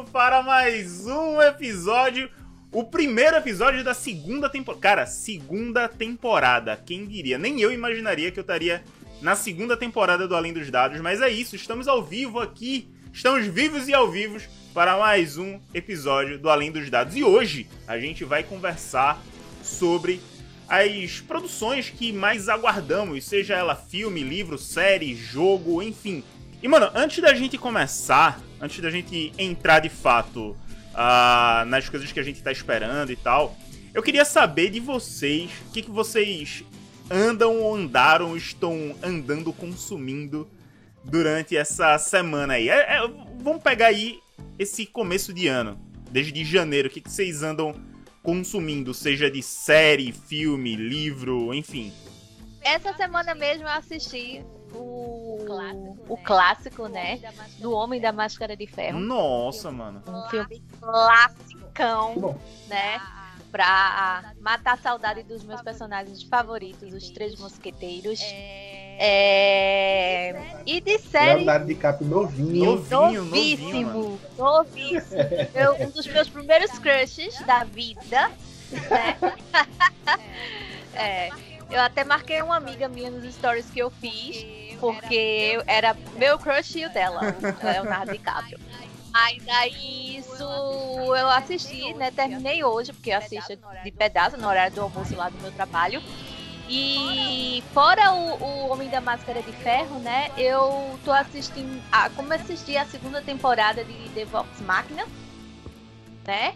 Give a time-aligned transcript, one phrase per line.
[0.00, 2.30] vivo para mais um episódio.
[2.72, 4.80] O primeiro episódio da segunda temporada.
[4.80, 6.76] Cara, segunda temporada.
[6.76, 7.38] Quem diria?
[7.38, 8.82] Nem eu imaginaria que eu estaria
[9.20, 11.00] na segunda temporada do Além dos Dados.
[11.00, 12.88] Mas é isso, estamos ao vivo aqui.
[13.12, 14.38] Estamos vivos e ao vivo
[14.72, 17.16] para mais um episódio do Além dos Dados.
[17.16, 19.20] E hoje a gente vai conversar
[19.62, 20.20] sobre
[20.68, 26.22] as produções que mais aguardamos, seja ela filme, livro, série, jogo, enfim.
[26.62, 32.12] E mano, antes da gente começar, antes da gente entrar de fato uh, nas coisas
[32.12, 33.56] que a gente tá esperando e tal,
[33.94, 36.62] eu queria saber de vocês o que, que vocês
[37.10, 40.48] andam ou andaram, estão andando consumindo
[41.02, 42.68] durante essa semana aí.
[42.68, 43.08] É, é,
[43.40, 44.20] vamos pegar aí
[44.58, 47.74] esse começo de ano, desde janeiro, o que, que vocês andam
[48.22, 51.90] consumindo, seja de série, filme, livro, enfim?
[52.60, 57.20] Essa semana mesmo eu assisti o clássico, o clássico né?
[57.58, 58.98] Do Homem da Máscara de Ferro.
[58.98, 60.02] Nossa, mano.
[60.06, 63.00] Um filme classicão, né?
[63.50, 68.20] Pra matar a saudade dos meus personagens favoritos, os Três Mosqueteiros.
[69.02, 70.60] É...
[70.66, 71.36] E de série.
[71.36, 72.76] Leonardo DiCaprio novinho.
[72.76, 73.90] Novinho, novíssimo.
[73.90, 75.20] Novinho, novíssimo.
[75.54, 78.30] Eu, um dos meus primeiros crushes da vida.
[78.70, 79.16] Né?
[80.94, 81.30] é.
[81.70, 84.44] Eu até marquei uma amiga minha nos stories que eu fiz,
[84.80, 87.20] porque era meu crush e o dela,
[87.62, 88.58] o Leonardo DiCaprio.
[89.12, 92.10] Aí isso eu assisti, né?
[92.10, 96.02] Terminei hoje, porque eu assisto de pedaço no horário do almoço lá do meu trabalho.
[96.68, 100.30] E fora o, o Homem da Máscara de Ferro, né?
[100.36, 101.82] Eu tô assistindo.
[101.90, 105.04] Ah, como assisti a segunda temporada de The Vox Machina,
[106.24, 106.54] né?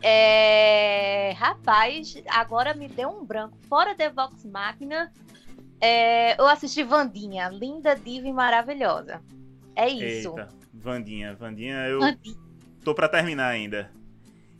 [0.00, 3.58] É, rapaz, agora me deu um branco.
[3.68, 5.12] Fora The Vox Machina,
[5.80, 9.20] é, eu assisti Vandinha, linda, diva e maravilhosa.
[9.76, 10.30] É isso.
[10.30, 12.36] Eita, Vandinha, Vandinha, eu Vandinha.
[12.84, 13.90] tô para terminar ainda.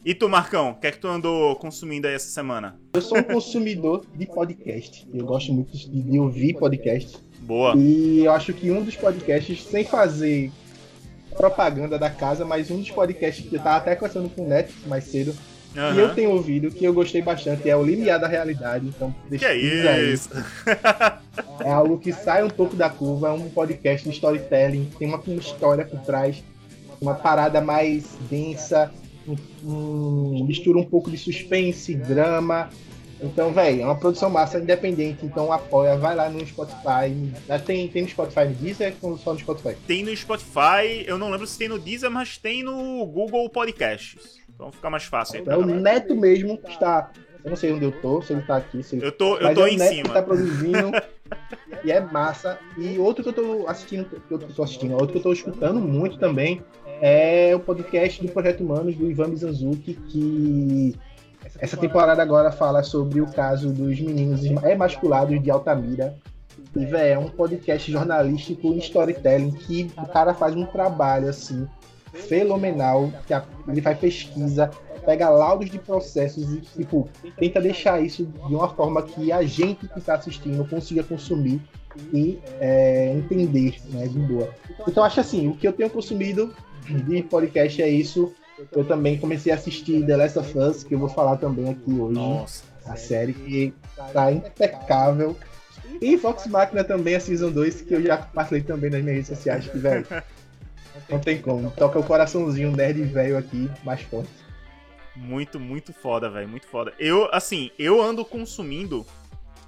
[0.04, 2.78] E tu, Marcão, o que é que tu andou consumindo aí essa semana?
[2.94, 5.06] Eu sou um consumidor de podcast.
[5.12, 7.18] Eu gosto muito de ouvir podcast.
[7.40, 7.74] Boa.
[7.76, 10.52] E eu acho que um dos podcasts, sem fazer
[11.36, 14.72] propaganda da casa, mas um dos podcasts que eu tava até conversando com o Neto
[14.86, 15.36] mais cedo,
[15.76, 15.94] uhum.
[15.94, 18.86] que eu tenho ouvido, que eu gostei bastante, é o Limiar da Realidade.
[18.86, 20.30] Então, deixa que é isso?
[21.64, 25.18] é algo que sai um pouco da curva, é um podcast de storytelling, tem uma,
[25.18, 26.42] uma história por trás,
[27.00, 28.90] uma parada mais densa,
[29.64, 32.70] um, mistura um pouco de suspense, drama.
[33.20, 37.32] Então, velho, é uma produção massa independente, então apoia, vai lá no Spotify.
[37.66, 39.76] Tem, tem no Spotify no Deezer ou só no Spotify?
[39.86, 44.38] Tem no Spotify, eu não lembro se tem no Deezer, mas tem no Google Podcasts.
[44.58, 45.44] Então fica mais fácil.
[45.46, 47.12] É o Neto mesmo que está.
[47.44, 48.82] Eu não sei onde eu tô, se ele tá aqui.
[48.82, 49.00] Se...
[49.00, 50.08] Eu tô, eu tô é em Neto cima.
[50.08, 50.91] Que tá produzindo.
[51.84, 52.58] e é massa.
[52.76, 55.80] E outro que eu tô assistindo, que eu tô assistindo, outro que eu tô escutando
[55.80, 56.60] muito também
[57.00, 60.97] é o podcast do Projeto Humanos, do Ivan Mizanzuki, que
[61.60, 66.16] essa temporada agora fala sobre o caso dos meninos emasculados de Altamira.
[66.74, 71.68] E, véio, é um podcast jornalístico em storytelling que o cara faz um trabalho, assim,
[72.26, 73.34] fenomenal, que
[73.70, 74.70] ele faz pesquisa,
[75.04, 77.08] pega laudos de processos e, tipo,
[77.38, 81.60] tenta deixar isso de uma forma que a gente que está assistindo consiga consumir
[82.12, 84.52] e é, entender, né, de boa.
[84.86, 86.54] Então, acho assim, o que eu tenho consumido
[86.86, 88.32] de podcast é isso.
[88.72, 91.92] Eu também comecei a assistir The Last of Us, que eu vou falar também aqui
[91.92, 92.14] hoje.
[92.14, 92.64] Nossa.
[92.86, 93.74] A série que
[94.12, 95.36] tá impecável.
[96.00, 99.28] E Fox Machina também, a Season 2, que eu já passei também nas minhas redes
[99.28, 100.06] sociais, que, velho,
[101.08, 101.70] não tem como.
[101.70, 104.30] Toca o coraçãozinho nerd velho aqui, mais forte.
[105.16, 106.92] Muito, muito foda, velho, muito foda.
[106.98, 109.04] Eu, assim, eu ando consumindo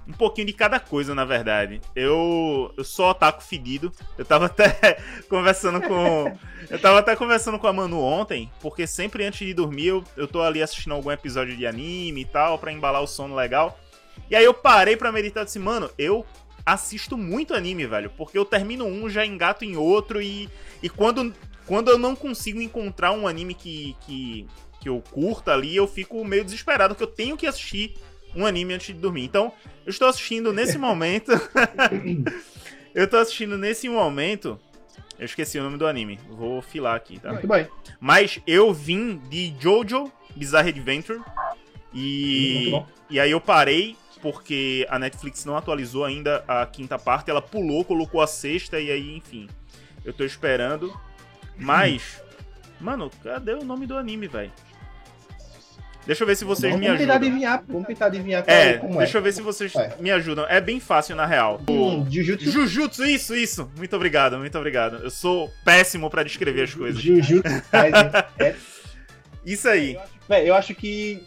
[0.07, 1.81] um pouquinho de cada coisa, na verdade.
[1.95, 3.91] Eu, eu sou otaku fedido.
[4.17, 4.97] Eu tava até
[5.29, 6.37] conversando com.
[6.69, 10.27] Eu tava até conversando com a Manu ontem, porque sempre antes de dormir eu, eu
[10.27, 13.77] tô ali assistindo algum episódio de anime e tal, para embalar o sono legal.
[14.29, 16.25] E aí eu parei pra meditar e disse, mano, eu
[16.65, 20.49] assisto muito anime, velho, porque eu termino um, já engato em outro e,
[20.81, 21.33] e quando,
[21.65, 24.47] quando eu não consigo encontrar um anime que, que,
[24.79, 27.95] que eu curta ali, eu fico meio desesperado, que eu tenho que assistir
[28.35, 29.23] um anime antes de dormir.
[29.23, 29.51] Então,
[29.85, 31.31] eu estou assistindo nesse momento.
[32.93, 34.59] eu estou assistindo nesse momento.
[35.19, 36.19] Eu esqueci o nome do anime.
[36.29, 37.31] Vou filar aqui, tá?
[37.31, 37.67] Muito bem.
[37.99, 41.21] Mas eu vim de Jojo Bizarre Adventure.
[41.93, 42.71] E.
[43.09, 47.29] E aí eu parei porque a Netflix não atualizou ainda a quinta parte.
[47.31, 49.49] Ela pulou, colocou a sexta e aí, enfim.
[50.05, 50.93] Eu tô esperando.
[51.57, 52.21] Mas.
[52.79, 54.51] Mano, cadê o nome do anime, velho?
[56.03, 57.15] Deixa eu ver se vocês vamos me tentar ajudam.
[57.27, 59.95] adivinhar, vamos tentar adivinhar É, como deixa eu ver se vocês É.
[59.99, 60.47] me ajudam.
[60.49, 61.61] É bem fácil, na real.
[61.69, 63.71] Hum, Jujutsu, Jujutsu, isso, isso.
[63.77, 64.95] Muito obrigado, muito obrigado.
[65.03, 66.99] Eu sou péssimo pra descrever as coisas.
[66.99, 67.43] Jujutsu.
[67.71, 68.55] É,
[69.45, 69.95] Isso aí.
[70.27, 71.23] véi, eu acho que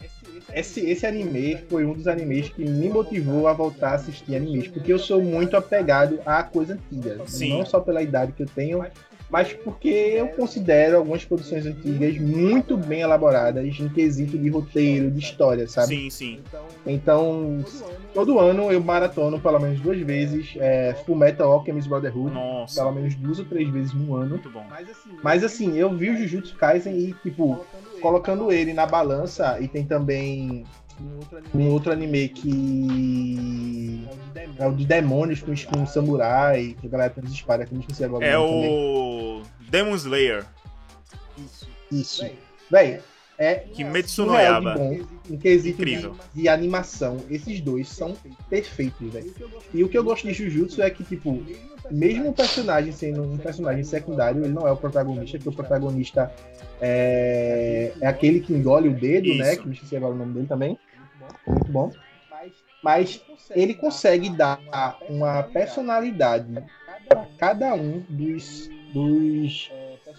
[0.53, 4.67] esse, esse anime foi um dos animes que me motivou a voltar a assistir animes,
[4.67, 7.19] porque eu sou muito apegado a coisa antiga.
[7.25, 7.49] Sim.
[7.49, 8.85] Não só pela idade que eu tenho,
[9.29, 15.19] mas porque eu considero algumas produções antigas muito bem elaboradas em quesito de roteiro, de
[15.19, 15.95] história, sabe?
[15.95, 16.39] Sim, sim.
[16.85, 17.65] Então,
[18.13, 22.93] todo ano eu maratono pelo menos duas vezes é, Full Metal Alchemist Brotherhood, Nossa, pelo
[22.93, 24.29] menos duas ou três vezes no ano.
[24.29, 24.65] muito bom.
[25.23, 27.65] Mas assim, eu vi o Jujutsu Kaisen e, tipo,
[28.05, 30.63] colocando ele na balança, e tem também
[31.55, 34.07] um outro anime que
[34.59, 37.77] é o de demônios com um samurai, que a galera tem as espadas, que eu
[37.77, 38.23] não esqueci agora.
[38.23, 39.41] É o
[39.71, 40.45] Demon Slayer,
[41.91, 42.29] Isso.
[42.69, 43.01] Véi,
[43.39, 44.75] é Kimetsu no de Yaba.
[44.75, 46.15] bom em quesito de, Incrível.
[46.31, 47.17] de animação.
[47.27, 48.15] Esses dois são
[48.49, 49.33] perfeitos, velho.
[49.73, 51.43] E o que eu gosto de Jujutsu é que, tipo,
[51.91, 56.31] mesmo o personagem sendo um personagem secundário, ele não é o protagonista, que o protagonista
[56.81, 59.53] é, é aquele que engole o dedo, né?
[59.53, 59.61] Isso.
[59.61, 60.79] Que eu esqueci agora o nome dele também.
[61.47, 61.91] Muito bom.
[62.83, 64.59] Mas ele consegue dar
[65.09, 66.53] uma personalidade
[67.07, 69.71] para cada um dos, dos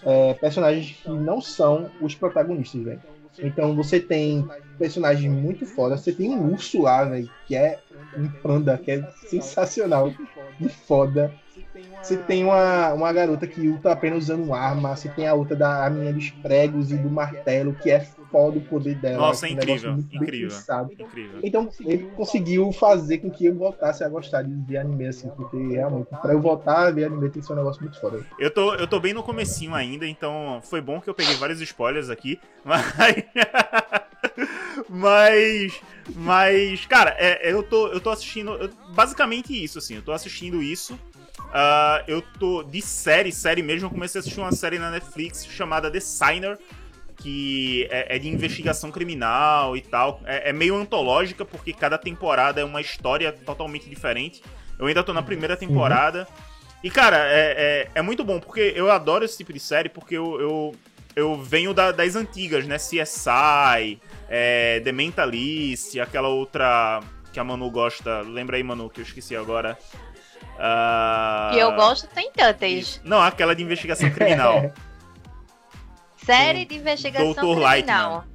[0.03, 3.01] é, personagens que não são os protagonistas, velho.
[3.39, 5.97] Então você tem personagens muito foda.
[5.97, 7.79] Você tem um urso lá, velho, que é
[8.17, 10.11] um panda, que é sensacional
[10.59, 11.33] de foda.
[12.01, 14.95] Você tem uma, uma garota que luta apenas usando arma.
[14.95, 17.99] Você tem a outra da a menina dos pregos e do martelo, que é
[18.31, 19.27] foda o poder dela.
[19.27, 20.57] Nossa, é um incrível, incrível.
[20.99, 21.39] Incrível.
[21.43, 25.57] Então, ele conseguiu fazer com que eu voltasse a gostar de ver anime, assim, porque
[25.57, 28.25] realmente, pra eu voltar a ver anime tem que ser um negócio muito foda.
[28.39, 31.59] Eu tô, eu tô bem no comecinho ainda, então foi bom que eu peguei vários
[31.61, 32.85] spoilers aqui, mas...
[34.89, 35.81] mas...
[36.15, 38.51] Mas, cara, é, eu, tô, eu tô assistindo...
[38.51, 40.97] eu- basicamente isso, assim, eu tô assistindo isso.
[41.53, 42.63] Ah, eu tô...
[42.63, 46.57] De série, série mesmo, eu comecei a assistir uma série na Netflix chamada The Signer,
[47.15, 50.21] que é, é de investigação criminal e tal.
[50.25, 54.43] É, é meio antológica, porque cada temporada é uma história totalmente diferente.
[54.77, 56.27] Eu ainda tô na primeira temporada.
[56.83, 60.15] E, cara, é, é, é muito bom, porque eu adoro esse tipo de série, porque
[60.15, 60.75] eu, eu,
[61.15, 62.77] eu venho da- das antigas, né?
[62.77, 63.99] CSI,
[64.29, 66.99] é, The Mentalist, aquela outra
[67.33, 68.21] que a Manu gosta.
[68.21, 69.75] Lembra aí, Manu, que eu esqueci agora.
[70.59, 73.01] Ah, Que eu gosto, tem tantas.
[73.03, 74.71] Não, aquela de investigação criminal.
[76.25, 77.61] Série de investigação Dr.
[77.63, 78.25] criminal.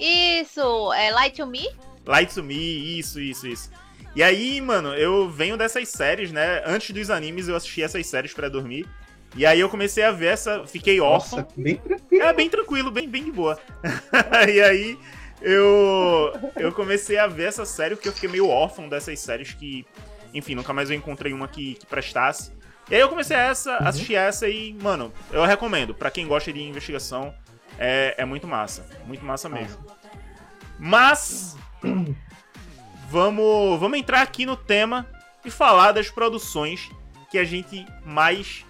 [0.00, 1.68] Isso, é Light to Me?
[2.06, 3.70] Light to Me, isso, isso, isso.
[4.14, 6.62] E aí, mano, eu venho dessas séries, né?
[6.64, 8.86] Antes dos animes eu assisti essas séries pra dormir.
[9.36, 11.40] E aí eu comecei a ver essa, fiquei órfão.
[11.40, 12.22] Nossa, bem tranquilo.
[12.24, 13.58] É bem tranquilo, bem, bem de boa.
[14.50, 14.98] e aí
[15.42, 19.84] eu eu comecei a ver essa série porque eu fiquei meio órfão dessas séries que,
[20.32, 22.52] enfim, nunca mais eu encontrei uma que, que prestasse.
[22.90, 25.94] E aí eu comecei essa, assistir essa e, mano, eu recomendo.
[25.94, 27.34] Pra quem gosta de investigação,
[27.78, 28.86] é, é muito massa.
[29.06, 29.78] Muito massa mesmo.
[30.78, 31.56] Mas
[33.10, 35.06] vamos, vamos entrar aqui no tema
[35.44, 36.90] e falar das produções
[37.30, 38.64] que a gente mais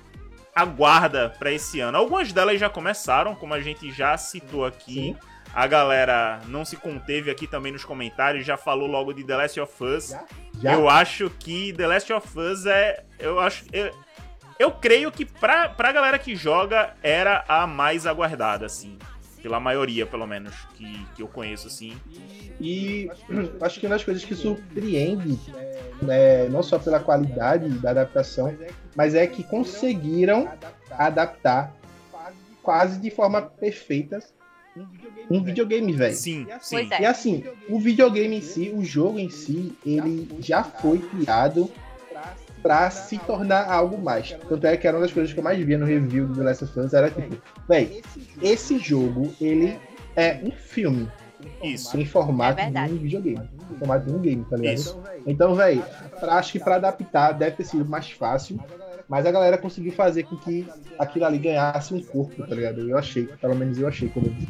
[0.55, 1.97] aguarda pra esse ano.
[1.97, 4.95] Algumas delas já começaram, como a gente já citou aqui.
[4.95, 5.17] Sim.
[5.55, 9.61] A galera não se conteve aqui também nos comentários, já falou logo de The Last
[9.61, 10.09] of Us.
[10.09, 10.25] Já?
[10.61, 10.73] Já?
[10.75, 13.05] Eu acho que The Last of Us é.
[13.19, 13.65] Eu acho.
[13.73, 13.93] Eu,
[14.59, 18.99] eu creio que pra, pra galera que joga era a mais aguardada, assim.
[19.41, 21.97] Pela maioria, pelo menos, que, que eu conheço, assim.
[22.61, 23.09] E
[23.63, 25.39] acho que uma das coisas que surpreende,
[26.03, 28.57] né, não só pela qualidade da adaptação,
[28.97, 30.51] mas é que conseguiram
[30.91, 31.73] adaptar
[32.63, 34.19] quase de forma perfeita
[35.31, 36.15] um videogame, velho.
[36.15, 36.89] Sim, sim.
[36.91, 37.03] é.
[37.03, 41.71] E assim, o videogame em si, o jogo em si, ele já foi criado
[42.63, 44.33] pra se tornar algo mais.
[44.49, 46.43] Tanto é que era uma das coisas que eu mais via no review do The
[46.43, 47.37] Last of Us, era tipo,
[47.69, 48.03] véi,
[48.43, 49.79] esse jogo, ele
[50.17, 51.09] é um filme
[51.63, 51.97] Isso.
[51.99, 53.49] em formato É de um videogame.
[53.71, 54.75] Em formato de um game, tá ligado?
[54.75, 55.01] Isso.
[55.27, 55.83] Então, véi,
[56.19, 58.59] pra- acho que pra adaptar deve ter sido mais fácil,
[59.09, 62.89] mas a galera conseguiu fazer com que aquilo ali ganhasse um corpo, tá ligado?
[62.89, 64.49] Eu achei, pelo menos eu achei quando eu vi.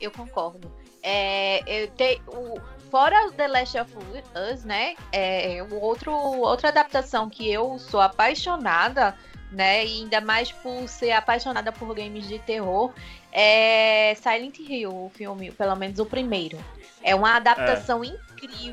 [0.00, 0.70] Eu concordo.
[1.02, 2.58] É, eu te, o,
[2.90, 3.92] fora o The Last of
[4.52, 4.94] Us, né?
[5.12, 9.14] É, o outro, outra adaptação que eu sou apaixonada,
[9.52, 9.84] né?
[9.86, 12.92] E ainda mais por ser apaixonada por games de terror,
[13.30, 16.58] é Silent Hill, o filme, pelo menos o primeiro.
[17.02, 18.25] É uma adaptação incrível.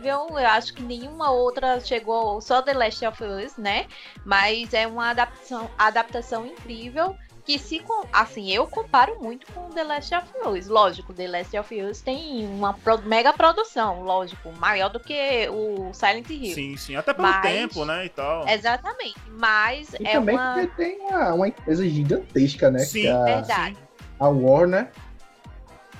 [0.04, 3.88] Eu acho que nenhuma outra chegou, só The Last of Us, né?
[4.26, 7.16] Mas é uma adaptação, adaptação incrível.
[7.46, 10.68] que se assim, eu comparo muito com The Last of Us.
[10.68, 16.30] Lógico, The Last of Us tem uma mega produção, lógico, maior do que o Silent
[16.30, 16.54] Hill.
[16.54, 18.48] Sim, sim, até pelo mas, tempo, né, e tal.
[18.48, 20.54] Exatamente, mas e é também uma...
[20.54, 22.80] porque tem uma, uma empresa gigantesca, né?
[22.80, 23.78] Sim, a, verdade.
[24.20, 24.90] A Warner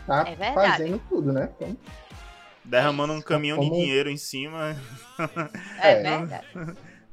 [0.08, 1.50] tá é fazendo tudo, né?
[1.58, 1.78] Então,
[2.74, 3.70] Derramando um caminhão Como...
[3.70, 4.76] de dinheiro em cima.
[5.80, 6.46] É, é verdade.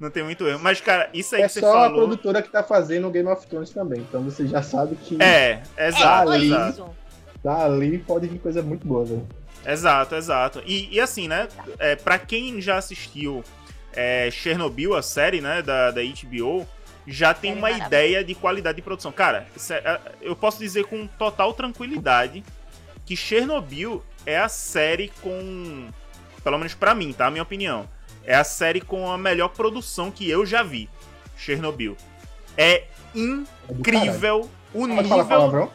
[0.00, 0.58] Não tem muito erro.
[0.62, 1.76] Mas, cara, isso aí é que você falou...
[1.76, 4.00] É só a produtora que tá fazendo o Game of Thrones também.
[4.00, 5.22] Então você já sabe que...
[5.22, 6.96] É, exato, dali, exato.
[7.44, 9.28] Dali pode vir coisa muito boa, velho.
[9.66, 10.62] Exato, exato.
[10.64, 11.46] E, e assim, né?
[11.78, 13.44] É, pra quem já assistiu
[13.92, 16.66] é, Chernobyl, a série, né, da, da HBO,
[17.06, 19.12] já tem uma ideia de qualidade de produção.
[19.12, 22.42] Cara, é, eu posso dizer com total tranquilidade
[23.04, 25.88] que Chernobyl é a série com...
[26.42, 27.26] Pelo menos para mim, tá?
[27.26, 27.88] A minha opinião
[28.24, 30.88] é a série com a melhor produção que eu já vi.
[31.36, 31.96] Chernobyl.
[32.56, 32.84] É
[33.14, 35.26] incrível é o pode nível.
[35.26, 35.68] Falar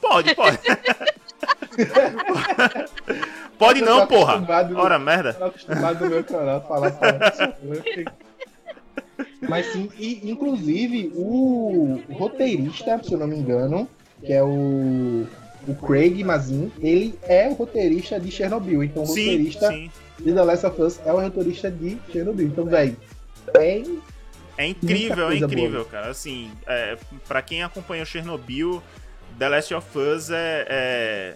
[0.00, 0.58] pode, pode.
[3.58, 4.42] pode não, porra.
[4.76, 5.34] Ora, merda.
[5.34, 6.92] Tô acostumado do meu canal falar
[9.48, 13.88] Mas sim, e, inclusive o roteirista, se eu não me engano,
[14.24, 15.26] que é o,
[15.66, 18.82] o Craig Mazin, ele é o roteirista de Chernobyl.
[18.84, 19.90] Então o sim, roteirista sim
[20.24, 22.46] e The Last of Us é o motorista de Chernobyl.
[22.46, 22.96] Então, velho,
[23.54, 23.82] é.
[24.58, 25.84] É incrível, é incrível, boa.
[25.84, 26.08] cara.
[26.08, 26.96] Assim, é,
[27.28, 28.82] para quem acompanha o Chernobyl,
[29.38, 31.34] The Last of Us é, é,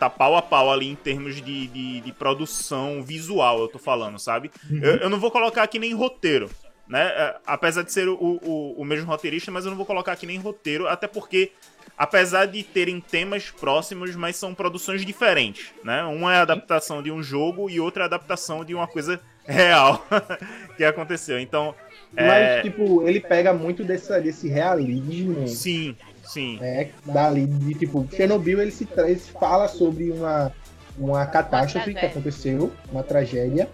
[0.00, 4.18] tá pau a pau ali em termos de, de, de produção visual, eu tô falando,
[4.18, 4.50] sabe?
[4.68, 4.80] Uhum.
[4.82, 6.50] Eu, eu, não vou colocar aqui nem roteiro,
[6.88, 7.06] né?
[7.06, 10.26] É, apesar de ser o, o, o mesmo roteirista, mas eu não vou colocar aqui
[10.26, 11.52] nem roteiro, até porque
[11.96, 16.02] apesar de terem temas próximos, mas são produções diferentes, né?
[16.04, 19.20] Uma é a adaptação de um jogo e outra é a adaptação de uma coisa
[19.44, 20.04] real
[20.76, 21.38] que aconteceu.
[21.38, 21.74] Então,
[22.12, 22.62] mas é...
[22.62, 25.46] tipo, ele pega muito desse, desse realismo.
[25.48, 26.58] Sim, sim.
[26.60, 30.52] É, dali de tipo, Chernobyl ele se, ele se fala sobre uma
[30.96, 33.68] uma catástrofe uma que aconteceu, uma tragédia.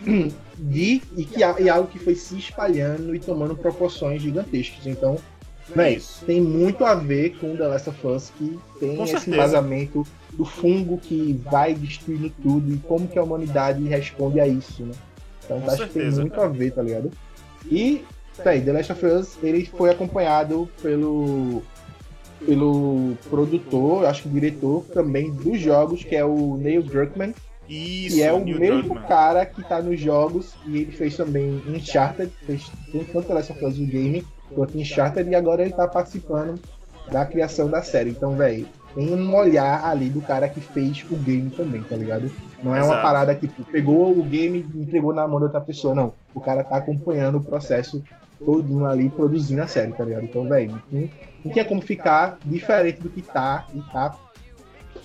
[0.60, 4.88] De, e, que, e algo que foi se espalhando e tomando proporções gigantescas.
[4.88, 5.16] Então,
[5.74, 9.36] Véi, tem muito a ver com The Last of Us, que tem com esse certeza.
[9.36, 14.84] vazamento do fungo que vai destruindo tudo e como que a humanidade responde a isso,
[14.84, 14.94] né?
[15.44, 17.10] Então com acho certeza, que tem muito a ver, tá ligado?
[17.70, 18.04] E,
[18.42, 21.62] véi, The Last of Us, ele foi acompanhado pelo
[22.46, 27.34] pelo produtor, acho que diretor também dos jogos, que é o Neil Druckmann.
[27.68, 29.08] Isso, que é o Neil mesmo Druckmann.
[29.08, 33.64] cara que tá nos jogos e ele fez também Uncharted, fez tanto The Last of
[33.64, 36.60] Us o game, quanto Uncharted, e agora ele tá participando
[37.10, 38.10] da criação da série.
[38.10, 42.30] Então, velho, tem um olhar ali do cara que fez o game também, tá ligado?
[42.62, 43.02] Não é uma Exato.
[43.02, 46.12] parada que tipo, pegou o game e entregou na mão de outra pessoa, não.
[46.34, 48.02] O cara tá acompanhando o processo
[48.44, 50.24] todinho ali, produzindo a série, tá ligado?
[50.24, 51.08] Então, velho, não,
[51.44, 54.16] não tinha como ficar diferente do que tá e tá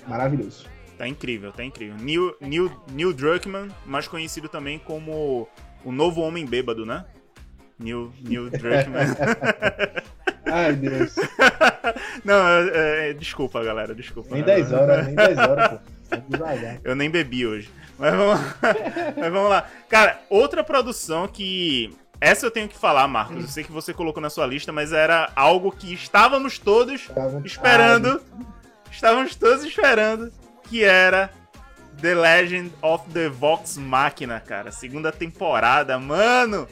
[0.08, 0.66] maravilhoso.
[0.98, 1.96] Tá incrível, tá incrível.
[1.98, 5.48] Neil, Neil, Neil Druckmann, mais conhecido também como
[5.84, 7.06] o novo homem bêbado, né?
[7.80, 9.16] Neil, Neil Druckmann.
[10.46, 11.16] Ai, Deus.
[12.24, 14.34] Não, é, é, desculpa, galera, desculpa.
[14.34, 15.94] Nem 10 horas, nem 10 horas, pô.
[16.84, 17.70] Eu nem bebi hoje.
[17.98, 18.40] Mas vamos,
[19.18, 19.68] mas vamos lá.
[19.90, 21.96] Cara, outra produção que.
[22.22, 23.42] Essa eu tenho que falar, Marcos.
[23.42, 27.10] Eu sei que você colocou na sua lista, mas era algo que estávamos todos
[27.44, 28.22] esperando.
[28.92, 30.32] Estávamos todos esperando.
[30.70, 31.30] Que era
[32.02, 34.72] The Legend of the Vox Machina, cara.
[34.72, 36.68] Segunda temporada, mano.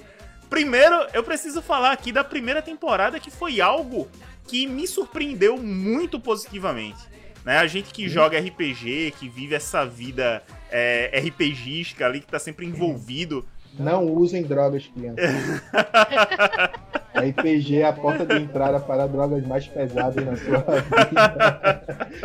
[0.51, 4.09] Primeiro, eu preciso falar aqui da primeira temporada que foi algo
[4.45, 6.99] que me surpreendeu muito positivamente.
[7.45, 7.57] Né?
[7.57, 12.65] A gente que joga RPG, que vive essa vida é, RPGística ali, que tá sempre
[12.65, 13.45] envolvido.
[13.79, 15.23] Não usem drogas, crianças.
[17.15, 20.57] RPG é a porta de entrada para drogas mais pesadas na sua
[21.05, 22.17] vida.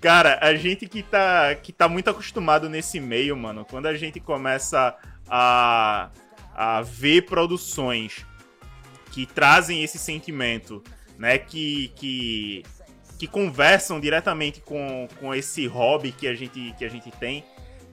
[0.00, 4.18] Cara, a gente que tá, que tá muito acostumado nesse meio, mano, quando a gente
[4.18, 4.96] começa
[5.30, 6.10] a
[6.54, 8.24] a ver produções
[9.10, 10.82] que trazem esse sentimento,
[11.18, 11.38] né?
[11.38, 12.62] Que, que,
[13.18, 17.44] que conversam diretamente com, com esse hobby que a gente, que a gente tem.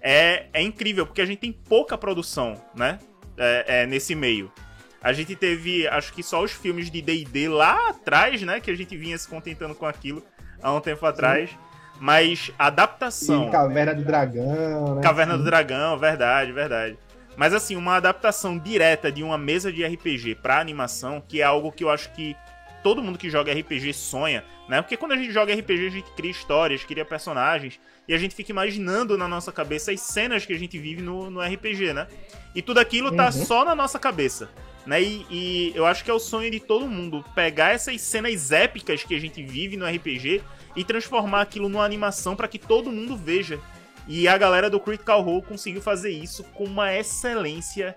[0.02, 3.00] É, é incrível, porque a gente tem pouca produção, né?
[3.38, 4.52] É, é, nesse meio.
[5.02, 8.60] A gente teve, acho que só os filmes de D&D lá atrás, né?
[8.60, 10.24] Que a gente vinha se contentando com aquilo
[10.62, 11.50] há um tempo atrás.
[11.50, 11.58] Sim.
[12.00, 13.48] Mas adaptação...
[13.48, 15.02] E Caverna do Dragão, né?
[15.04, 16.98] Caverna do Dragão, verdade, verdade.
[17.42, 21.72] Mas assim, uma adaptação direta de uma mesa de RPG para animação, que é algo
[21.72, 22.36] que eu acho que
[22.84, 24.80] todo mundo que joga RPG sonha, né?
[24.80, 28.36] Porque quando a gente joga RPG, a gente cria histórias, cria personagens, e a gente
[28.36, 32.06] fica imaginando na nossa cabeça as cenas que a gente vive no, no RPG, né?
[32.54, 33.32] E tudo aquilo tá uhum.
[33.32, 34.48] só na nossa cabeça.
[34.86, 35.02] né?
[35.02, 39.04] E, e, eu acho que é o sonho de todo mundo pegar essas cenas épicas
[39.04, 40.44] que a gente vive no RPG
[40.76, 43.60] e transformar aquilo numa animação para que todo mundo veja.
[44.08, 47.96] E a galera do Critical Role conseguiu fazer isso com uma excelência,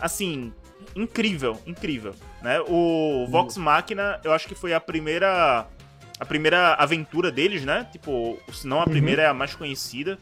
[0.00, 0.52] assim,
[0.94, 2.60] incrível, incrível, né?
[2.68, 5.66] O Vox Machina, eu acho que foi a primeira
[6.18, 7.86] a primeira aventura deles, né?
[7.90, 8.90] Tipo, se não a uhum.
[8.90, 9.28] primeira uhum.
[9.28, 10.18] é a mais conhecida,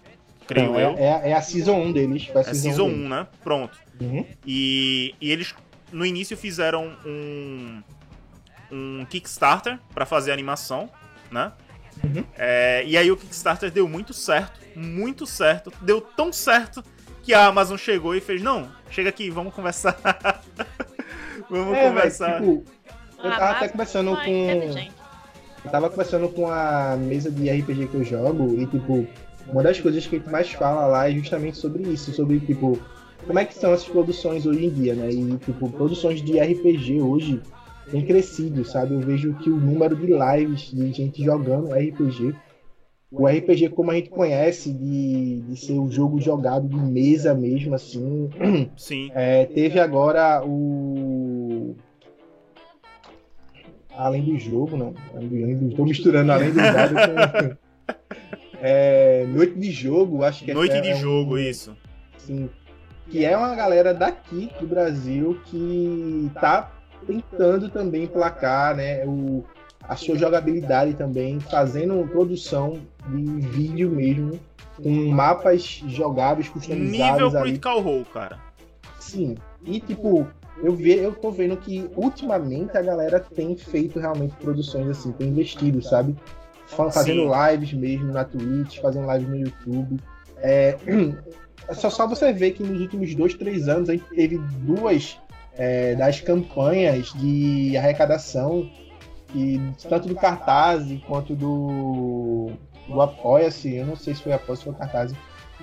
[0.46, 0.96] creio não, eu.
[0.96, 2.30] É, é, a Season 1 deles.
[2.34, 3.26] É a Season, season 1, né?
[3.42, 3.78] Pronto.
[4.00, 4.24] Uhum.
[4.46, 5.54] E, e eles,
[5.92, 7.82] no início, fizeram um,
[8.70, 10.88] um Kickstarter para fazer a animação,
[11.30, 11.52] né?
[12.02, 12.24] Uhum.
[12.36, 15.72] É, e aí o Kickstarter deu muito certo, muito certo.
[15.80, 16.82] Deu tão certo
[17.22, 19.96] que a Amazon chegou e fez, não, chega aqui, vamos conversar.
[21.48, 22.40] vamos é, conversar.
[22.40, 22.64] Mas, tipo,
[23.22, 24.92] eu tava até conversando com...
[25.64, 29.06] Eu tava conversando com a mesa de RPG que eu jogo e, tipo,
[29.46, 32.76] uma das coisas que a gente mais fala lá é justamente sobre isso, sobre, tipo,
[33.26, 35.08] como é que são essas produções hoje em dia, né?
[35.10, 37.40] E, tipo, produções de RPG hoje
[37.90, 38.94] tem crescido, sabe?
[38.94, 42.34] Eu vejo que o número de lives de gente jogando RPG,
[43.10, 47.34] o RPG como a gente conhece, de, de ser o um jogo jogado de mesa
[47.34, 48.30] mesmo, assim.
[48.76, 49.10] Sim.
[49.14, 51.76] É, teve agora o
[53.96, 54.94] além do jogo, não.
[55.68, 57.56] Estou misturando além do dado com.
[58.62, 60.54] é, noite de jogo, acho que é.
[60.54, 61.76] Noite de jogo, isso.
[62.16, 62.48] Sim.
[63.10, 66.72] Que é uma galera daqui do Brasil que tá
[67.06, 69.04] tentando também placar, né?
[69.06, 69.44] O,
[69.82, 72.78] a sua jogabilidade também, fazendo produção
[73.08, 74.38] de vídeo mesmo,
[74.80, 77.22] com mapas jogáveis, customizados.
[77.22, 77.50] Nível ali.
[77.50, 78.38] Critical Role, cara.
[78.98, 79.36] Sim.
[79.64, 80.26] E tipo,
[80.62, 85.28] eu, ve, eu tô vendo que ultimamente a galera tem feito realmente produções assim, tem
[85.28, 86.16] investido, sabe?
[86.66, 87.50] Fazendo Sim.
[87.50, 90.00] lives mesmo na Twitch, fazendo lives no YouTube.
[90.38, 90.78] É,
[91.68, 95.18] é, só, só você ver que nos últimos dois, três anos a gente teve duas
[95.56, 98.70] é, das campanhas de arrecadação,
[99.34, 102.50] e, tanto do Cartaz quanto do,
[102.88, 105.12] do Apoia-se, eu não sei se foi Apoia-se ou Cartaz,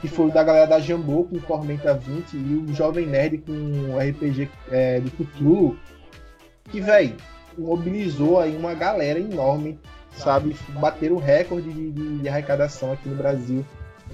[0.01, 3.99] que foi da galera da Jambô com Tormenta 20 e o Jovem Nerd com o
[3.99, 5.77] RPG é, do Cthulhu,
[6.71, 7.15] que, velho,
[7.57, 9.79] mobilizou aí uma galera enorme,
[10.11, 10.55] sabe?
[10.79, 13.65] Bateram o recorde de, de, de arrecadação aqui no Brasil.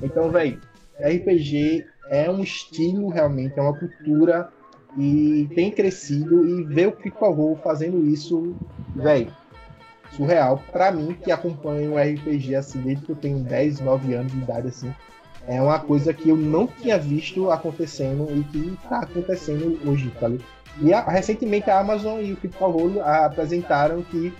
[0.02, 0.60] Então, velho,
[1.00, 4.50] RPG é um estilo realmente, é uma cultura
[4.98, 8.56] e tem crescido e ver o Critical Role fazendo isso,
[8.96, 9.32] velho,
[10.12, 10.64] surreal.
[10.72, 14.38] Para mim, que acompanho o RPG assim desde que eu tenho 10, 9 anos de
[14.38, 14.94] idade assim,
[15.48, 20.28] é uma coisa que eu não tinha visto acontecendo e que está acontecendo hoje, tá
[20.28, 20.56] ligado?
[20.82, 24.34] E a, recentemente a Amazon e o Critical Role apresentaram que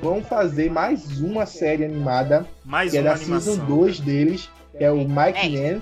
[0.00, 4.84] vão fazer mais uma série animada, mais que é da animação, Season 2 deles, que
[4.84, 5.80] é o Mike é.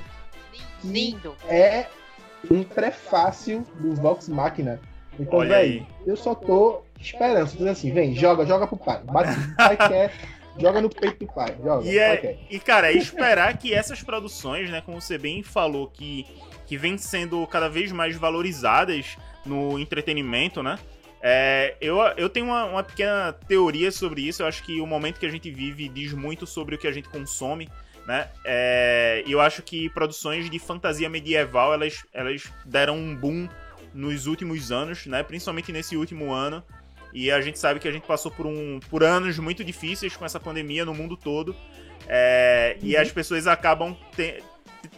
[0.81, 1.35] Que Lindo.
[1.49, 1.87] é
[2.51, 4.81] um prefácio do Vox Machina.
[5.19, 7.49] Então, velho, eu só tô esperando.
[7.49, 9.01] Você diz assim, vem, joga, joga pro pai.
[9.05, 10.13] Bate, o pai quer,
[10.59, 11.57] joga no peito do pai.
[11.63, 15.89] Joga, e, é, e cara, é esperar que essas produções, né, como você bem falou,
[15.89, 16.27] que,
[16.67, 20.79] que vem sendo cada vez mais valorizadas no entretenimento, né?
[21.23, 24.43] É, eu, eu tenho uma, uma, pequena teoria sobre isso.
[24.43, 26.93] Eu acho que o momento que a gente vive diz muito sobre o que a
[26.93, 27.69] gente consome
[28.07, 28.29] né?
[28.45, 33.49] É, eu acho que produções de fantasia medieval elas, elas deram um boom
[33.93, 35.23] nos últimos anos, né?
[35.23, 36.63] Principalmente nesse último ano.
[37.13, 40.25] E a gente sabe que a gente passou por, um, por anos muito difíceis com
[40.25, 41.57] essa pandemia no mundo todo.
[42.07, 42.89] É, uhum.
[42.89, 44.43] E as pessoas acabam te,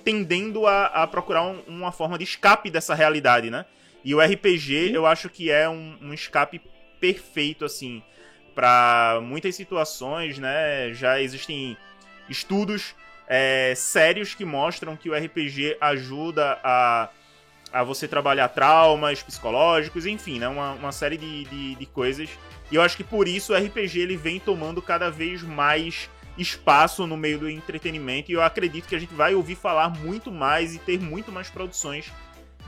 [0.05, 3.65] tendendo a, a procurar um, uma forma de escape dessa realidade, né?
[4.05, 6.61] E o RPG, eu acho que é um, um escape
[7.01, 8.03] perfeito, assim,
[8.55, 10.93] para muitas situações, né?
[10.93, 11.77] Já existem
[12.29, 12.95] estudos
[13.29, 17.09] é, sérios que mostram que o RPG ajuda a,
[17.73, 20.49] a você trabalhar traumas psicológicos, enfim, né?
[20.49, 22.31] Uma, uma série de, de, de coisas.
[22.71, 27.07] E eu acho que por isso o RPG ele vem tomando cada vez mais espaço
[27.07, 28.31] no meio do entretenimento.
[28.31, 31.51] E eu acredito que a gente vai ouvir falar muito mais e ter muito mais
[31.51, 32.11] produções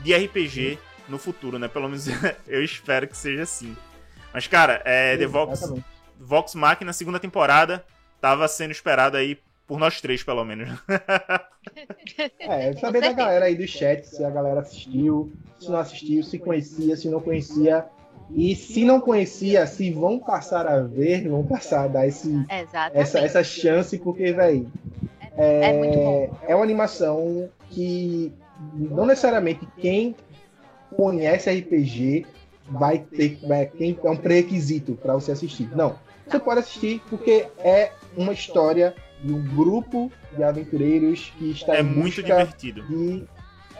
[0.00, 1.68] de RPG no futuro, né?
[1.68, 2.06] Pelo menos
[2.46, 3.76] eu espero que seja assim.
[4.32, 5.72] Mas, cara, é, The Vox,
[6.18, 7.84] Vox Machina, segunda temporada,
[8.20, 9.38] tava sendo esperado aí
[9.70, 10.68] por nós três, pelo menos.
[12.40, 15.30] é, saber da galera aí do chat, se a galera assistiu,
[15.60, 17.86] se não assistiu, se conhecia, se não conhecia.
[18.34, 22.44] E se não conhecia, se vão passar a ver, vão passar a dar esse,
[22.92, 24.68] essa, essa chance, porque, velho,
[25.36, 28.32] é, é, é uma animação que
[28.74, 30.16] não necessariamente quem
[30.96, 32.26] conhece RPG
[32.66, 35.70] vai ter vai, tem, é um pré-requisito para você assistir.
[35.76, 35.94] Não.
[36.26, 41.82] Você pode assistir porque é uma história de um grupo de aventureiros que está é
[41.82, 42.82] muito divertido.
[42.86, 43.24] De...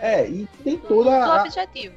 [0.01, 1.43] É, e tem toda a...
[1.43, 1.95] objetivo.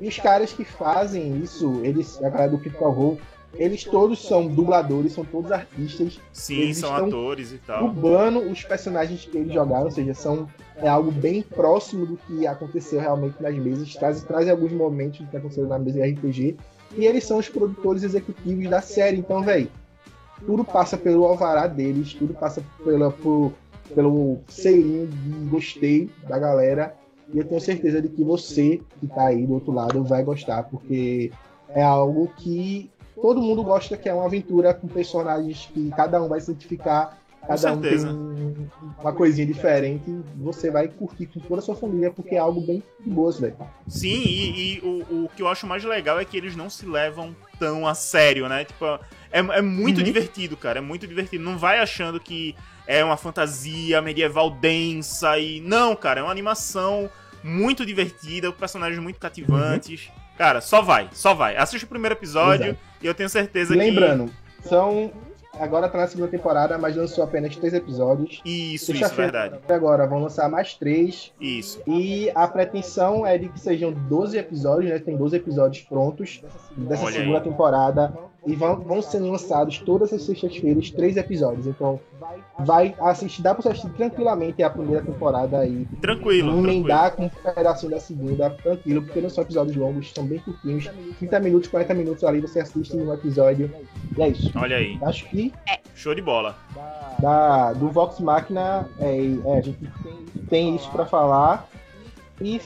[0.00, 3.20] E os caras que fazem isso, eles, a galera do Critical Role,
[3.54, 6.18] eles todos são dubladores, são todos artistas.
[6.32, 7.88] Sim, Eles são estão atores e tal.
[7.88, 12.46] Dublando os personagens que eles jogaram, ou seja, são é algo bem próximo do que
[12.46, 13.94] aconteceu realmente nas mesas.
[13.94, 16.56] Trazem traz alguns momentos do que aconteceu na mesa de RPG.
[16.96, 19.18] E eles são os produtores executivos da série.
[19.18, 19.70] Então, velho,
[20.46, 23.52] tudo passa pelo alvará deles, tudo passa pela, por,
[23.94, 26.94] pelo selinho de gostei da galera.
[27.32, 30.64] E eu tenho certeza de que você que tá aí do outro lado vai gostar,
[30.64, 31.32] porque
[31.70, 36.28] é algo que todo mundo gosta, que é uma aventura com personagens que cada um
[36.28, 38.68] vai se identificar, cada um tem um-
[39.00, 40.04] uma coisinha diferente.
[40.36, 43.56] Você vai curtir com toda a sua família, porque é algo bem de boas, velho.
[43.88, 46.86] Sim, e, e o, o que eu acho mais legal é que eles não se
[46.86, 48.64] levam tão a sério, né?
[48.64, 48.84] Tipo,
[49.30, 50.04] é, é muito Uhum.
[50.04, 50.78] divertido, cara.
[50.78, 51.42] É muito divertido.
[51.44, 52.54] Não vai achando que
[52.86, 55.60] é uma fantasia medieval densa e.
[55.60, 57.10] Não, cara, é uma animação
[57.42, 60.10] muito divertida, com personagens muito cativantes.
[60.38, 61.56] Cara, só vai, só vai.
[61.56, 62.80] Assiste o primeiro episódio Exato.
[63.02, 64.30] e eu tenho certeza Lembrando,
[64.64, 65.12] são.
[65.58, 68.40] Agora tá na segunda temporada, mas lançou apenas três episódios.
[68.44, 69.58] Isso, isso, verdade.
[69.68, 71.32] Agora vão lançar mais três.
[71.40, 71.80] Isso.
[71.86, 74.98] E a pretensão é de que sejam 12 episódios, né?
[74.98, 76.42] Tem 12 episódios prontos
[76.76, 77.44] dessa Olha segunda aí.
[77.44, 78.12] temporada.
[78.44, 81.66] E vão, vão sendo lançados todas as sextas-feiras, três episódios.
[81.66, 82.00] Então,
[82.58, 85.86] vai assistir, dá pra você assistir tranquilamente a primeira temporada aí.
[86.00, 86.72] Tranquilo, tranquilo.
[86.72, 90.90] emendar com um pedacinho da segunda, tranquilo, porque não são episódios longos, são bem curtinhos.
[91.18, 93.70] 30 minutos, 40 minutos ali, você assiste um episódio.
[94.16, 94.50] E é isso.
[94.56, 94.98] Olha aí.
[95.02, 95.52] Acho que
[95.94, 96.56] Show de bola.
[97.20, 99.78] da, do Vox Machina, é, é, a gente
[100.48, 101.68] tem isso pra falar.
[102.42, 102.60] E,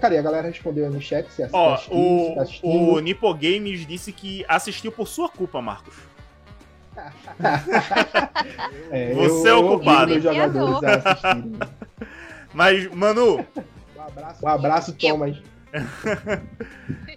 [0.00, 0.18] cadê?
[0.18, 1.94] A galera respondeu aí no chat se Ó, assistiu,
[2.46, 5.94] se o, tá o Nipo Games disse que assistiu por sua culpa, Marcos.
[8.90, 10.10] É, Você é o eu obrigo culpado.
[10.10, 11.52] meus jogadores a assistirem.
[12.52, 13.46] Mas, Manu,
[14.42, 15.36] Um abraço, Thomas.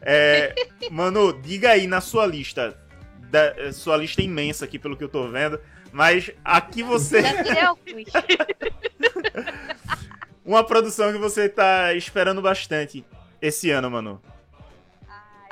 [0.02, 0.54] é,
[0.92, 2.78] Manu, diga aí na sua lista,
[3.30, 5.60] da, sua lista imensa aqui pelo que eu tô vendo,
[5.92, 7.22] mas aqui você.
[10.46, 13.06] uma produção que você tá esperando bastante
[13.42, 14.22] esse ano, Manu.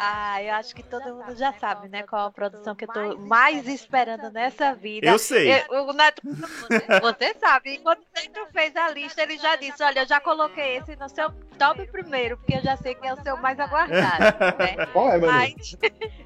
[0.02, 2.04] Ah, eu acho que todo mundo já sabe, né?
[2.04, 5.06] Qual a produção que eu tô mais esperando nessa vida.
[5.06, 5.52] Eu sei.
[5.70, 6.22] Eu- o Neto,
[7.02, 10.78] você sabe, quando o Neto fez a lista, ele já disse: Olha, eu já coloquei
[10.78, 14.24] esse no seu top primeiro, porque eu já sei que é o seu mais aguardado,
[14.58, 14.86] né?
[14.94, 15.34] Qual é, mano?
[15.34, 15.76] Mas,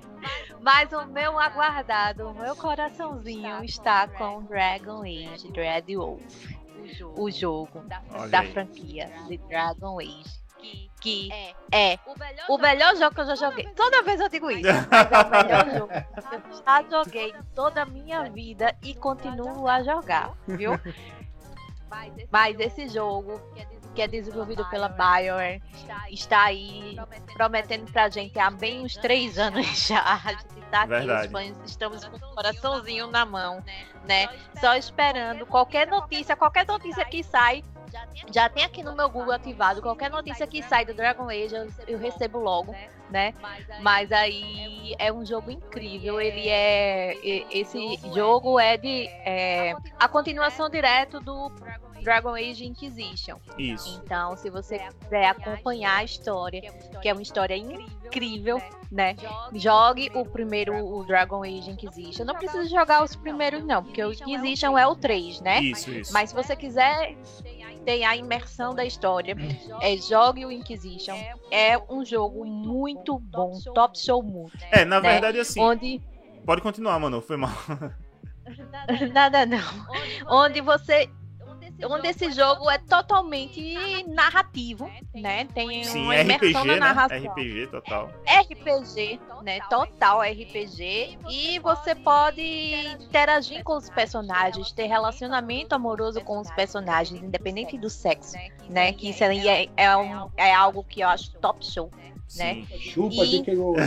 [0.62, 5.52] mas o meu aguardado, o meu coraçãozinho está com Dragon Age
[7.18, 7.84] O jogo
[8.30, 10.44] da franquia de Dragon Age.
[11.02, 11.30] Que
[11.74, 12.00] é
[12.48, 13.68] o melhor jogo que eu já joguei.
[13.76, 17.82] Toda vez eu digo isso, mas é o melhor jogo que eu já joguei toda
[17.82, 20.72] a minha vida e continuo a jogar, viu?
[22.32, 23.40] Mas esse jogo,
[23.94, 25.62] que é desenvolvido pela BioWare,
[26.10, 26.98] está aí
[27.34, 30.02] prometendo pra gente há bem uns três anos já.
[30.02, 31.26] A gente tá aqui, Verdade.
[31.28, 33.64] os fãs, estamos com o coraçãozinho na mão,
[34.06, 34.28] né?
[34.60, 37.64] Só esperando qualquer notícia, qualquer notícia que sai.
[38.34, 41.68] Já tem aqui no meu Google ativado, qualquer notícia que sai do Dragon Age eu,
[41.88, 42.76] eu recebo logo,
[43.10, 43.36] né?
[43.82, 46.20] Mas aí é um jogo incrível.
[46.20, 47.14] Ele é.
[47.52, 49.08] Esse jogo é de.
[49.24, 51.52] é, a continuação direto do
[52.04, 53.38] Dragon Age Inquisition.
[53.58, 54.02] Isso.
[54.04, 56.62] Então, se você quiser acompanhar a história,
[57.02, 58.62] que é uma história incrível,
[58.92, 59.16] né?
[59.54, 62.26] Jogue o primeiro, o Dragon Age Inquisition.
[62.26, 65.62] Não precisa jogar os primeiros, não, porque o Inquisition é o 3, né?
[65.62, 66.14] Isso, isso.
[66.14, 67.16] Mas se você quiser
[67.86, 69.36] ter a imersão da história,
[69.82, 71.16] é, jogue o Inquisition.
[71.50, 74.58] É um jogo muito bom, top show muito.
[74.72, 75.14] É, na né?
[75.14, 76.02] verdade, assim, Onde.
[76.46, 77.52] pode continuar, Manu, foi mal.
[79.14, 79.60] Nada não.
[80.28, 81.10] Onde você.
[81.86, 85.46] Onde esse jogo é totalmente narrativo, né?
[85.54, 86.80] Tem Sim, uma imersão RPG, na né?
[86.80, 87.18] narração.
[87.32, 88.10] RPG total.
[88.26, 89.60] RPG, né?
[89.70, 91.18] Total RPG.
[91.30, 92.42] E você pode
[93.02, 98.36] interagir com os personagens, ter relacionamento amoroso com os personagens, independente do sexo,
[98.70, 98.94] né?
[98.94, 101.90] Que isso aí é, é, um- é algo que eu acho top show.
[102.38, 102.66] Né?
[102.70, 102.80] Sim.
[102.80, 103.76] Chupa E- que pegou.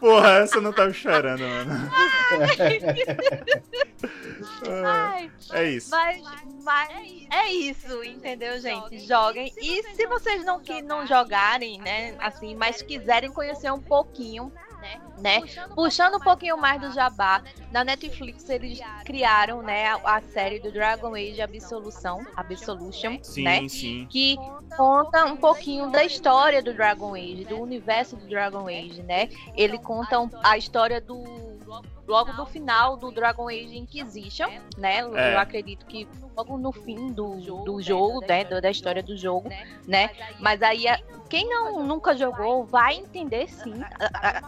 [0.00, 1.90] Porra, essa não tava esperando, mano.
[4.84, 5.90] Ai, É isso.
[5.90, 6.22] Mas,
[6.62, 6.90] mas
[7.30, 9.00] é isso, entendeu, gente?
[9.00, 9.52] Joguem.
[9.56, 14.52] E se vocês não, que não jogarem, né, assim, mas quiserem conhecer um pouquinho,
[15.18, 15.40] né?
[15.74, 21.14] Puxando um pouquinho mais do Jabá, na Netflix eles criaram, né, a, série do Dragon
[21.14, 23.68] Age Absolução, Absolution, Sim, né?
[23.68, 24.06] sim.
[24.10, 24.36] que
[24.76, 29.28] conta um pouquinho da história do Dragon Age, do universo do Dragon Age, né?
[29.54, 31.52] Ele conta a história do
[32.06, 34.98] logo no final do Dragon Age Inquisition, né?
[34.98, 35.34] É.
[35.34, 38.44] Eu acredito que logo no fim do, do jogo, né?
[38.44, 39.48] Da história do jogo,
[39.86, 40.10] né?
[40.40, 40.86] Mas aí
[41.32, 43.72] quem não nunca jogou vai entender sim,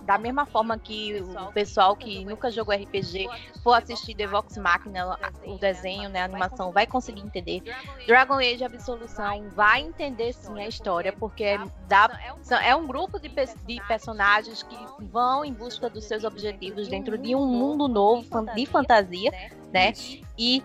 [0.04, 1.14] da mesma forma que
[1.48, 3.26] o pessoal que nunca jogou RPG
[3.62, 7.62] for assistir The Vox Machina, o desenho, né, a animação, vai conseguir entender.
[8.06, 13.80] Dragon Age Absolução vai entender sim a história, porque dá, é um grupo de, de
[13.88, 19.30] personagens que vão em busca dos seus objetivos dentro de um mundo novo de fantasia,
[19.72, 19.92] né?
[20.38, 20.62] E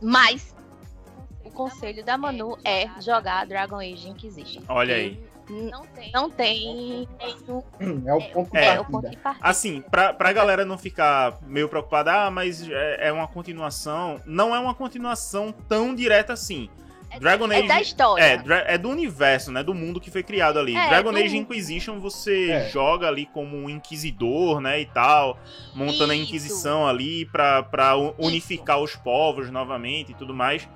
[0.00, 0.54] mais
[1.44, 4.62] o conselho da Manu é jogar Dragon Age Inquisition.
[4.68, 5.34] Olha aí.
[5.48, 6.10] Não tem.
[6.12, 7.08] Não tem.
[8.06, 9.46] É o ponto, é, o ponto de partida.
[9.46, 14.20] Assim, pra, pra galera não ficar meio preocupada, ah, mas é, é uma continuação.
[14.24, 16.70] Não é uma continuação tão direta assim.
[17.14, 17.62] É Dragon Age.
[17.62, 18.22] É da história.
[18.22, 19.62] É, é do universo, né?
[19.62, 20.76] Do mundo que foi criado ali.
[20.76, 21.18] É, Dragon do...
[21.18, 22.68] Age Inquisition você é.
[22.68, 24.80] joga ali como um inquisidor, né?
[24.80, 25.38] E tal.
[25.74, 26.12] Montando Isso.
[26.12, 28.84] a Inquisição ali pra, pra unificar Isso.
[28.84, 30.68] os povos novamente e tudo mais.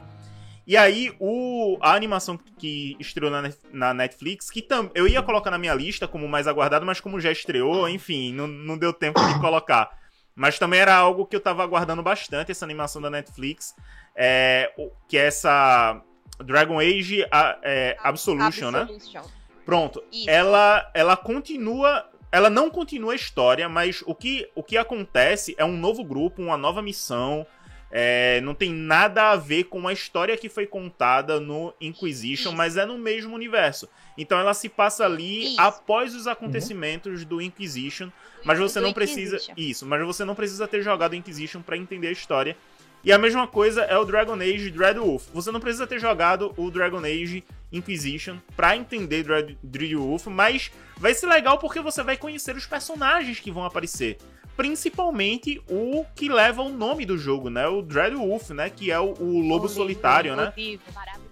[0.66, 5.51] E aí, o, a animação que estreou na, na Netflix, que tam, eu ia colocar
[5.51, 9.18] na minha lista como mais aguardado, mas como já estreou, enfim, não, não deu tempo
[9.18, 9.90] de colocar.
[10.37, 13.74] Mas também era algo que eu tava aguardando bastante, essa animação da Netflix,
[14.14, 14.70] é,
[15.09, 16.03] que é essa
[16.44, 17.24] Dragon Age
[17.62, 18.81] é, Absolution, né?
[18.81, 19.29] Absolution, né?
[19.64, 20.03] Pronto.
[20.27, 25.64] Ela, ela continua ela não continua a história, mas o que, o que acontece é
[25.64, 27.46] um novo grupo, uma nova missão,
[27.90, 32.57] é, não tem nada a ver com a história que foi contada no Inquisition, Isso.
[32.57, 33.88] mas é no mesmo universo.
[34.16, 35.61] Então ela se passa ali Isso.
[35.61, 37.29] após os acontecimentos uhum.
[37.29, 38.11] do Inquisition,
[38.44, 42.09] mas você do não precisa isso, mas você não precisa ter jogado Inquisition para entender
[42.09, 42.57] a história.
[43.05, 45.29] E a mesma coisa é o Dragon Age Dreadwolf.
[45.33, 49.25] Você não precisa ter jogado o Dragon Age Inquisition para entender
[49.63, 54.19] Dreadwolf, mas vai ser legal porque você vai conhecer os personagens que vão aparecer
[54.59, 57.69] principalmente o que leva o nome do jogo, né?
[57.69, 58.69] O Dreadwolf, né?
[58.69, 60.53] Que é o, o lobo solitário, né?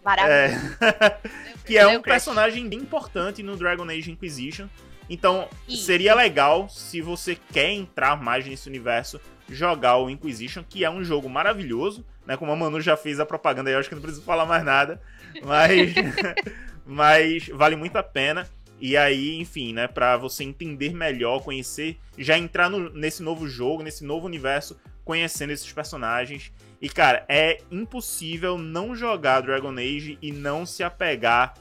[0.05, 0.77] Maravilhoso.
[0.81, 1.19] É...
[1.67, 4.69] que é um personagem bem importante no Dragon Age Inquisition.
[5.11, 10.91] Então, seria legal se você quer entrar mais nesse universo, jogar o Inquisition, que é
[10.91, 12.37] um jogo maravilhoso, né?
[12.37, 15.01] Como a Manu já fez a propaganda eu acho que não preciso falar mais nada.
[15.43, 15.95] Mas,
[16.85, 18.49] mas vale muito a pena.
[18.79, 23.83] E aí, enfim, né, para você entender melhor, conhecer, já entrar no, nesse novo jogo,
[23.83, 26.53] nesse novo universo, conhecendo esses personagens.
[26.81, 31.55] E cara, é impossível não jogar Dragon Age e não se apegar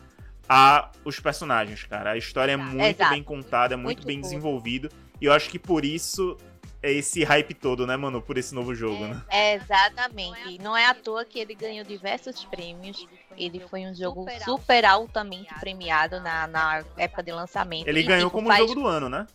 [0.48, 2.12] a os personagens, cara.
[2.12, 3.12] A história é muito Exato.
[3.12, 4.90] bem contada, é muito, muito bem desenvolvido.
[5.22, 6.55] E eu acho que por isso é
[6.92, 9.24] esse hype todo, né, mano, por esse novo jogo, é, né?
[9.30, 10.58] É, exatamente.
[10.60, 13.08] Não é à toa que ele ganhou diversos prêmios.
[13.38, 17.88] Ele foi um jogo super altamente premiado na, na época de lançamento.
[17.88, 18.60] Ele e, ganhou tipo, como faz...
[18.60, 19.28] jogo do ano, né?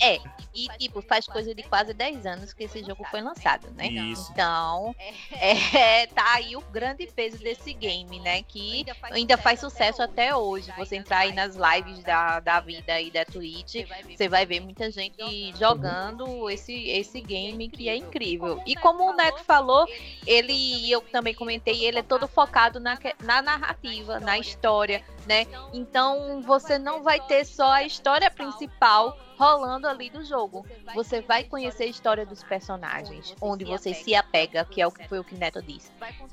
[0.00, 0.20] É, é,
[0.54, 3.86] e tipo, faz coisa de quase 10 anos que esse jogo foi lançado, né?
[3.86, 4.30] Isso.
[4.32, 4.94] Então,
[5.32, 8.42] é, tá aí o grande peso desse game, né?
[8.42, 10.72] Que ainda faz sucesso até hoje.
[10.76, 14.90] Você entrar aí nas lives da, da vida e da Twitch, você vai ver muita
[14.90, 18.60] gente jogando esse, esse game que é incrível.
[18.66, 19.86] E como o Neto falou,
[20.26, 25.46] ele, eu também comentei, ele é todo focado na, na narrativa, na história, né?
[25.72, 30.64] Então você não vai ter só a história principal rolando ali do jogo.
[30.94, 35.06] Você vai conhecer a história dos personagens, onde você se apega, que é o que
[35.08, 35.90] foi o que Neto disse.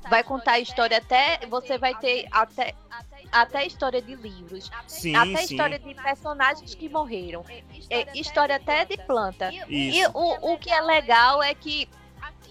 [0.08, 2.74] Vai contar a história até você vai ter até
[3.32, 5.54] até a história de livros, sim, até sim.
[5.54, 7.44] história de personagens que morreram,
[7.88, 9.52] é, história até de planta.
[9.52, 9.68] Isso.
[9.68, 11.88] E o, o que é legal é que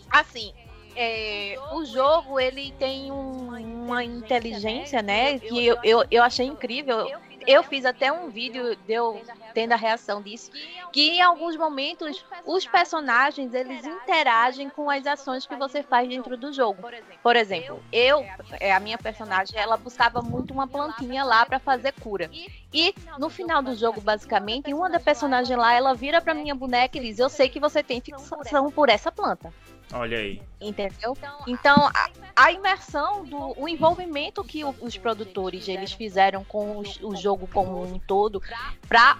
[0.10, 0.54] assim,
[1.02, 5.40] é, o jogo ele tem um, uma inteligência, né?
[5.40, 7.10] Que eu, eu, eu achei incrível.
[7.48, 9.22] Eu fiz até um vídeo de eu
[9.54, 10.52] tendo a reação disso,
[10.92, 16.36] que em alguns momentos os personagens eles interagem com as ações que você faz dentro
[16.36, 16.84] do jogo.
[17.24, 18.26] Por exemplo, eu,
[18.60, 22.30] é, a minha personagem, ela buscava muito uma plantinha lá para fazer cura.
[22.74, 26.98] E no final do jogo, basicamente, uma da personagem lá, ela vira para minha boneca
[26.98, 29.54] e diz: "Eu sei que você tem fixação por essa planta".
[29.92, 30.42] Olha aí.
[30.62, 31.18] Entendeu?
[31.48, 37.00] Então, a, a imersão, do, o envolvimento que o, os produtores eles fizeram com os,
[37.02, 38.42] o jogo como um todo,
[38.88, 39.18] para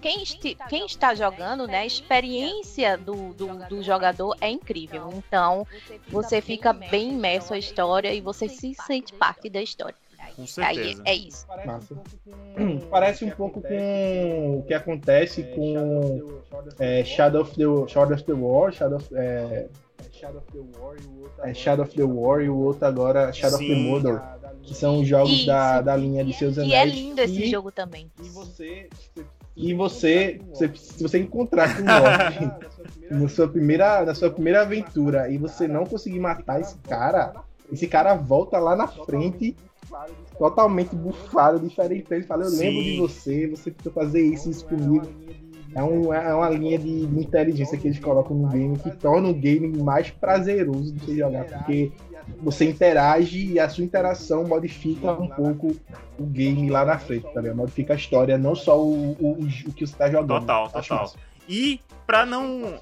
[0.00, 5.10] quem, esti, quem está jogando, né, a experiência do, do, do, jogador é incrível.
[5.12, 5.66] Então,
[6.08, 9.96] você fica bem imerso à história e você se sente parte da história.
[10.36, 11.02] Com certeza.
[11.04, 11.46] Aí, é isso.
[12.90, 16.40] Parece um pouco com o que acontece com
[16.78, 19.68] é, Shadow of the Shadow of the War, Shadow of, é,
[20.10, 22.86] Shadow of the War e o outro é Shadow of the War e o outro
[22.86, 23.64] agora Shadow Sim.
[23.64, 24.22] of the Mordor,
[24.62, 26.72] que são os jogos da, da linha de seus anéis.
[26.72, 28.10] E é lindo esse e, jogo também.
[28.22, 28.88] E você,
[29.56, 34.62] E você, você se você encontrar com o Loki na sua primeira, na sua primeira
[34.62, 37.34] aventura e você não conseguir matar esse cara,
[37.70, 39.56] esse cara volta lá na frente
[40.38, 42.06] totalmente bufado, diferente.
[42.10, 42.58] Ele fala, eu Sim.
[42.58, 45.06] lembro de você, você precisa fazer isso, isso comigo.
[45.74, 49.28] É, um, é uma linha de, de inteligência que eles colocam no game que torna
[49.28, 51.90] o game mais prazeroso de você jogar, porque
[52.40, 55.74] você interage e a sua interação modifica um pouco
[56.18, 57.56] o game lá na frente, tá ligado?
[57.56, 60.40] Modifica a história, não só o, o, o que você tá jogando.
[60.40, 61.12] Total, Acho total.
[61.48, 62.78] E pra não.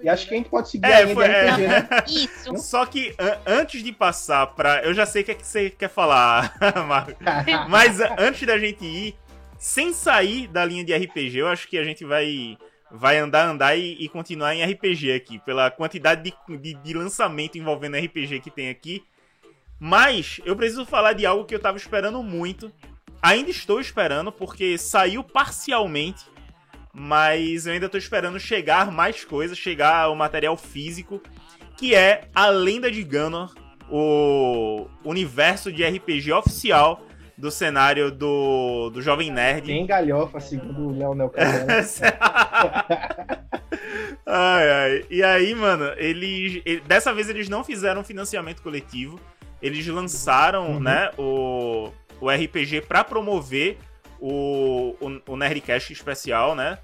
[0.00, 1.50] E acho que a gente pode seguir É, a linha foi- de é.
[1.50, 1.88] RPG, né?
[2.06, 2.56] Isso.
[2.58, 4.80] Só que an- antes de passar pra.
[4.84, 6.54] Eu já sei o que, é que você quer falar,
[6.86, 7.12] Marco.
[7.68, 9.16] Mas antes da gente ir,
[9.60, 12.56] sem sair da linha de RPG, eu acho que a gente vai.
[12.92, 17.56] Vai andar, andar e, e continuar em RPG aqui, pela quantidade de, de, de lançamento
[17.56, 19.04] envolvendo RPG que tem aqui.
[19.78, 22.72] Mas eu preciso falar de algo que eu tava esperando muito.
[23.22, 26.24] Ainda estou esperando, porque saiu parcialmente.
[26.92, 31.22] Mas eu ainda tô esperando chegar mais coisas, chegar o material físico.
[31.76, 33.52] Que é a Lenda de Gunnar,
[33.88, 37.06] o universo de RPG oficial
[37.40, 39.66] do cenário do, do Jovem Nerd.
[39.66, 41.32] Tem galhofa, segundo o Leonel
[44.26, 45.04] ai, ai.
[45.10, 46.62] E aí, mano, eles.
[46.64, 49.18] ele- dessa vez eles não fizeram financiamento coletivo.
[49.62, 50.80] Eles lançaram, Uhum.
[50.80, 53.76] né, o, o RPG pra promover
[54.18, 56.78] o, o, o Nerdcast especial, né?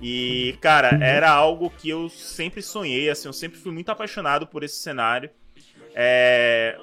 [0.00, 1.02] E, cara, Uhum.
[1.02, 5.30] era algo que eu sempre sonhei, assim, eu sempre fui muito apaixonado por esse cenário.
[5.94, 6.76] É,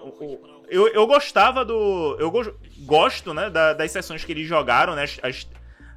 [0.70, 2.16] eu, eu gostava do.
[2.20, 2.54] Eu go-
[2.86, 5.04] gosto, né, da- das sessões que eles jogaram, né?
[5.24, 5.48] as-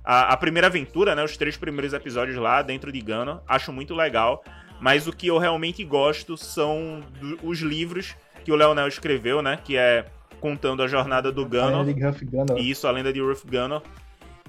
[0.04, 1.22] a, a primeira aventura, né?
[1.22, 3.42] Os três primeiros episódios lá dentro de Gana.
[3.46, 4.42] Acho muito legal.
[4.80, 9.58] Mas o que eu realmente gosto são do- os livros que o Leonel escreveu, né?
[9.64, 10.06] Que é
[10.40, 11.84] contando a jornada do Gano.
[12.58, 13.80] Isso, a lenda de Ruth Gunner.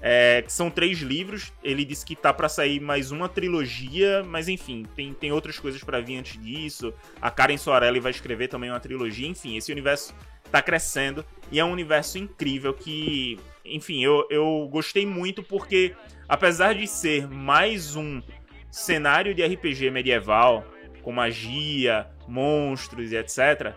[0.05, 1.53] É, que são três livros.
[1.63, 5.81] Ele disse que tá pra sair mais uma trilogia, mas enfim, tem, tem outras coisas
[5.81, 6.93] pra vir antes disso.
[7.21, 9.25] A Karen Soarelli vai escrever também uma trilogia.
[9.25, 10.13] Enfim, esse universo
[10.51, 15.95] tá crescendo e é um universo incrível que, enfim, eu, eu gostei muito porque,
[16.27, 18.21] apesar de ser mais um
[18.69, 20.65] cenário de RPG medieval,
[21.01, 23.73] com magia, monstros e etc.,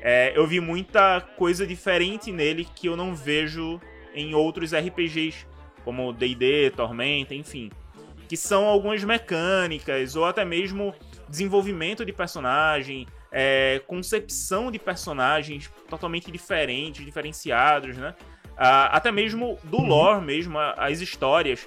[0.00, 3.80] é, eu vi muita coisa diferente nele que eu não vejo
[4.18, 5.46] em outros RPGs,
[5.84, 7.70] como D&D, Tormenta, enfim,
[8.28, 10.94] que são algumas mecânicas ou até mesmo
[11.28, 18.14] desenvolvimento de personagem, é, concepção de personagens totalmente diferentes, diferenciados, né?
[18.56, 21.66] Ah, até mesmo do lore mesmo, as histórias.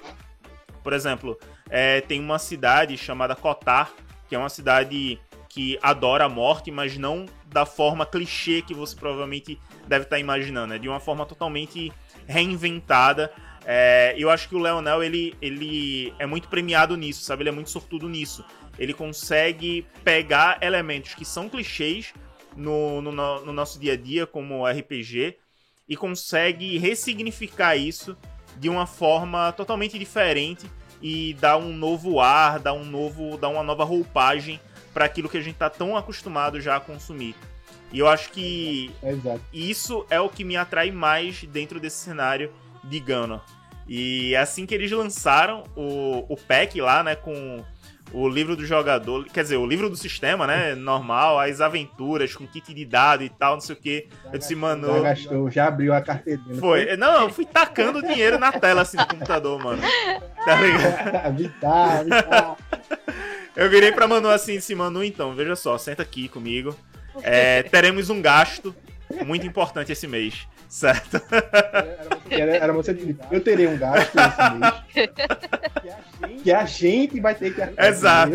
[0.82, 1.38] Por exemplo,
[1.70, 3.90] é, tem uma cidade chamada Kotar,
[4.28, 8.96] que é uma cidade que adora a morte, mas não da forma clichê que você
[8.96, 10.74] provavelmente deve estar imaginando.
[10.74, 11.92] É de uma forma totalmente
[12.26, 13.32] reinventada.
[13.64, 17.42] É, eu acho que o Leonel, ele, ele é muito premiado nisso, sabe?
[17.42, 18.44] Ele é muito sortudo nisso.
[18.78, 22.12] Ele consegue pegar elementos que são clichês
[22.56, 25.36] no, no, no- no nosso dia a dia, como RPG,
[25.88, 28.16] e consegue ressignificar isso
[28.56, 30.66] de uma forma totalmente diferente
[31.00, 34.60] e dar um novo ar, dar um novo, dar uma nova roupagem
[34.92, 37.34] para aquilo que a gente tá tão acostumado já a consumir.
[37.92, 39.40] E eu acho que Exato.
[39.52, 42.50] isso é o que me atrai mais dentro desse cenário
[42.82, 43.40] de Gunner.
[43.86, 47.62] E assim que eles lançaram o, o pack lá, né, com
[48.12, 52.46] o livro do jogador, quer dizer, o livro do sistema, né, normal, as aventuras com
[52.46, 54.08] kit de dado e tal, não sei o que.
[54.32, 56.60] Eu disse, mano, Já gastou, já abriu a carteirinha.
[56.60, 56.96] foi.
[56.96, 59.82] Não, eu fui tacando dinheiro na tela assim do computador, mano.
[60.44, 61.36] Tá ligado?
[61.36, 62.56] Vitar, Vitar.
[63.56, 66.76] Eu virei pra Manu assim disse, Manu, então, veja só, senta aqui comigo.
[67.22, 68.74] É, teremos um gasto
[69.26, 71.20] muito importante esse mês, certo?
[72.30, 76.42] Era, era você dizer, eu terei um gasto esse mês.
[76.42, 77.60] Que a gente vai ter que.
[77.82, 78.32] Exato.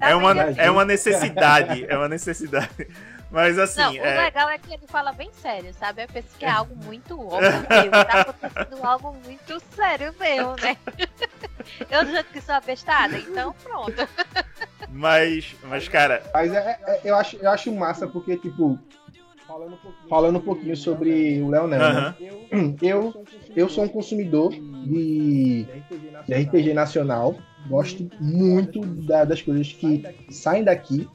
[0.00, 2.88] É uma, é uma necessidade, é uma necessidade.
[3.30, 6.02] Mas assim, Não, o é, legal é que ele fala bem sério, sabe?
[6.04, 7.50] Eu penso que é algo muito óbvio.
[8.06, 10.76] Tá acontecendo algo muito sério mesmo, né?
[11.90, 14.08] Eu jeito que sou abestada, então pronto.
[14.88, 18.78] mas, mas cara, Mas é- é- eu, acho, eu acho massa porque, tipo,
[20.08, 22.16] falando um pouquinho sobre o Leonel, aham,
[22.50, 22.78] né?
[22.82, 23.14] Eu,
[23.54, 24.50] eu sou um consumidor
[24.86, 25.66] de,
[26.26, 27.36] de RPG nacional.
[27.66, 31.10] Gosto muito da- das coisas que saem daqui.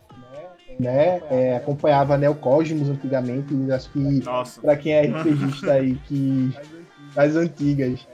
[0.79, 1.21] Né?
[1.29, 3.53] É, acompanhava Neo Cosmos antigamente.
[3.71, 4.21] Acho que
[4.61, 6.53] pra quem é RPGista aí que
[7.15, 8.07] das antigas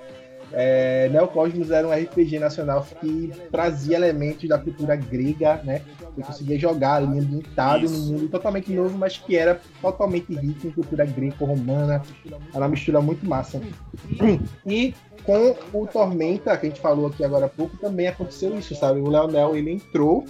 [0.51, 5.81] É, Neocosmos era um RPG nacional que trazia elementos da cultura grega, né?
[6.15, 7.93] Você conseguia jogar ali ambientado Isso.
[7.93, 12.01] num mundo totalmente novo, mas que era totalmente rico em cultura greco-romana.
[12.51, 13.61] Era uma mistura muito massa.
[14.65, 14.93] E
[15.23, 18.99] com o Tormenta, que a gente falou aqui agora há pouco, também aconteceu isso, sabe?
[18.99, 20.25] O Leonel, ele entrou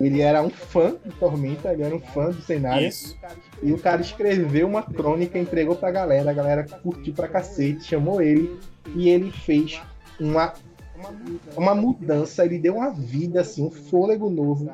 [0.00, 2.88] ele era um fã do Tormenta, ele era um fã do cenário.
[2.88, 3.16] Isso.
[3.62, 8.20] E o cara escreveu uma crônica, entregou pra galera, a galera curtiu pra cacete, chamou
[8.20, 8.58] ele
[8.94, 9.80] e ele fez
[10.18, 10.52] uma,
[11.56, 14.70] uma mudança, ele deu uma vida, assim, um fôlego novo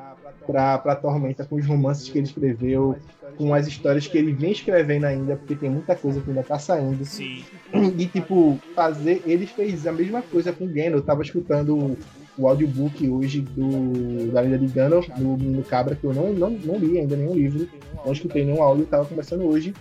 [0.47, 2.97] pra, pra Tormenta com os romances que ele escreveu,
[3.37, 6.59] com as histórias que ele vem escrevendo ainda, porque tem muita coisa que ainda tá
[6.59, 7.05] saindo.
[7.05, 7.45] Sim.
[7.73, 9.23] E, tipo, fazer.
[9.25, 10.97] Ele fez a mesma coisa com o Geno.
[10.97, 11.97] Eu tava escutando
[12.41, 16.51] o audiobook hoje do, da Lenda de Gandalf, do Menino Cabra, que eu não, não,
[16.51, 17.68] não li ainda nenhum livro,
[18.05, 19.74] não escutei nenhum áudio, estava conversando hoje.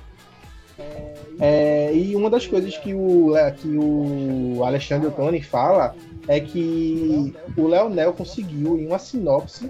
[1.40, 5.96] É, e uma das coisas que o, que o Alexandre Ottoni fala
[6.28, 9.70] é que o Leonel conseguiu, em uma sinopse,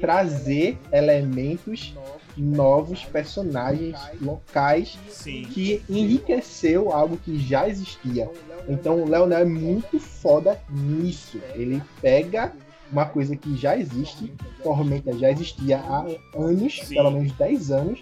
[0.00, 1.94] trazer elementos
[2.36, 5.42] novos personagens locais Sim.
[5.44, 8.30] que enriqueceu algo que já existia.
[8.68, 11.40] Então o Leonel é muito foda nisso.
[11.54, 12.52] Ele pega
[12.90, 14.32] uma coisa que já existe,
[14.62, 16.06] Tormenta já existia há
[16.36, 16.94] anos, Sim.
[16.94, 18.00] pelo menos 10 anos.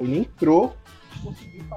[0.00, 0.74] Ele entrou,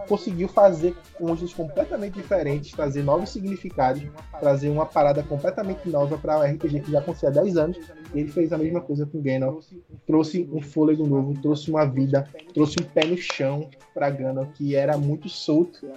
[0.07, 4.03] conseguiu fazer coisas completamente diferentes, trazer novos significados,
[4.39, 7.79] trazer uma parada completamente nova para o RPG que já acontecia há 10 anos
[8.13, 9.65] ele fez a mesma coisa com Gandalf,
[10.05, 14.75] trouxe um fôlego novo, trouxe uma vida, trouxe um pé no chão para Gandalf, que
[14.75, 15.87] era muito solto.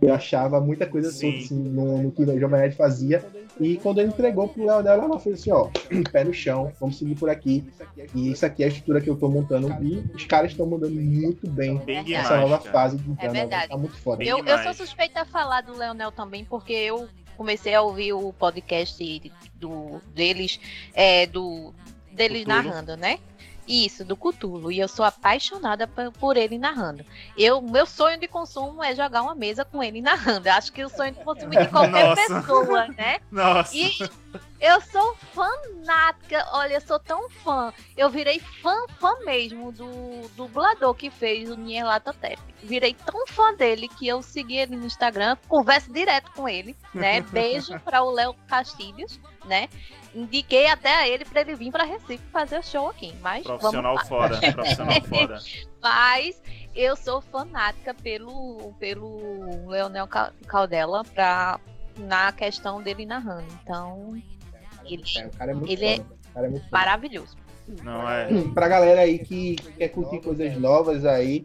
[0.00, 1.32] Eu achava muita coisa Sim.
[1.32, 3.24] solta assim, no, no que o Jovem Nerd fazia.
[3.58, 5.68] E quando ele entregou pro Léo dela, ela fez assim, ó,
[6.12, 7.64] pé no chão, vamos seguir por aqui.
[8.14, 9.68] E isso aqui é a estrutura que eu tô montando.
[9.82, 12.95] E os caras estão mandando muito bem, bem essa nova fase.
[13.18, 13.68] É verdade.
[13.68, 14.22] Tá muito foda.
[14.24, 18.32] Eu, eu sou suspeita a falar do Leonel também, porque eu comecei a ouvir o
[18.32, 20.58] podcast do, deles,
[20.94, 21.74] é, do,
[22.12, 23.18] deles narrando, né?
[23.66, 24.70] Isso, do Cutulo.
[24.70, 27.04] E eu sou apaixonada por ele narrando.
[27.36, 30.48] Eu, meu sonho de consumo é jogar uma mesa com ele narrando.
[30.48, 33.18] Eu acho que o sonho de consumo de qualquer pessoa, né?
[33.30, 33.76] Nossa.
[33.76, 33.92] E
[34.60, 36.46] eu sou fanática.
[36.52, 37.72] Olha, eu sou tão fã.
[37.96, 42.40] Eu virei fã, fã mesmo do dublador que fez o Nyarlathotep.
[42.62, 47.20] Virei tão fã dele que eu segui ele no Instagram, converso direto com ele, né?
[47.20, 49.68] Beijo para o Léo Castilhos, né?
[50.16, 53.14] indiquei até a ele para ele vir para Recife fazer o show aqui.
[53.20, 55.38] Mas profissional foda, profissional foda.
[55.82, 56.42] Mas
[56.74, 60.08] eu sou fanática pelo pelo Leonel
[60.46, 61.60] Caldela para
[61.98, 63.46] na questão dele narrando.
[63.62, 64.20] Então,
[64.84, 67.36] ele, é, é ele é, é maravilhoso.
[67.82, 68.28] Não é.
[68.54, 71.44] Pra galera aí que quer curtir coisas novas aí,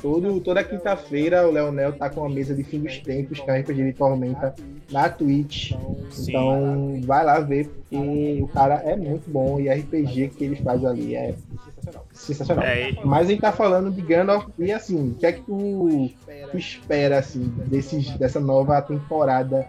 [0.00, 3.54] todo, toda quinta-feira o Leonel tá com a mesa de fim dos tempos, que é
[3.54, 4.54] a RPG de Tormenta,
[4.90, 5.72] na Twitch.
[6.10, 6.30] Sim.
[6.30, 10.56] Então vai lá ver, porque o cara é muito bom e a RPG que ele
[10.56, 11.34] faz ali é
[12.12, 12.64] sensacional.
[12.64, 16.10] É, Mas a gente tá falando de Gandalf e assim, o que é que tu,
[16.50, 19.66] tu espera assim, desses, dessa nova temporada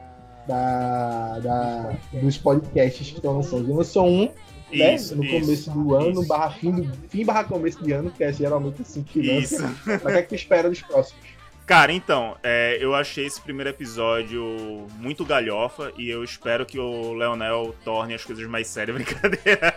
[0.48, 3.72] da, da, dos podcasts que estão lançando?
[3.72, 4.30] Eu sou um
[4.78, 4.96] né?
[4.96, 8.24] Isso, no começo isso, do ano, barra fim, do, fim barra começo de ano, que
[8.24, 9.76] é geralmente assim que lança.
[9.86, 11.30] Mas o que é que tu espera dos próximos?
[11.66, 17.14] Cara, então, é, eu achei esse primeiro episódio muito galhofa e eu espero que o
[17.14, 19.76] Leonel torne as coisas mais sérias, brincadeira.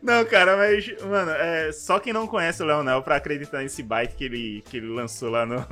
[0.00, 4.14] Não, cara, mas, mano, é, só quem não conhece o Leonel pra acreditar nesse bite
[4.14, 5.66] que ele, que ele lançou lá no,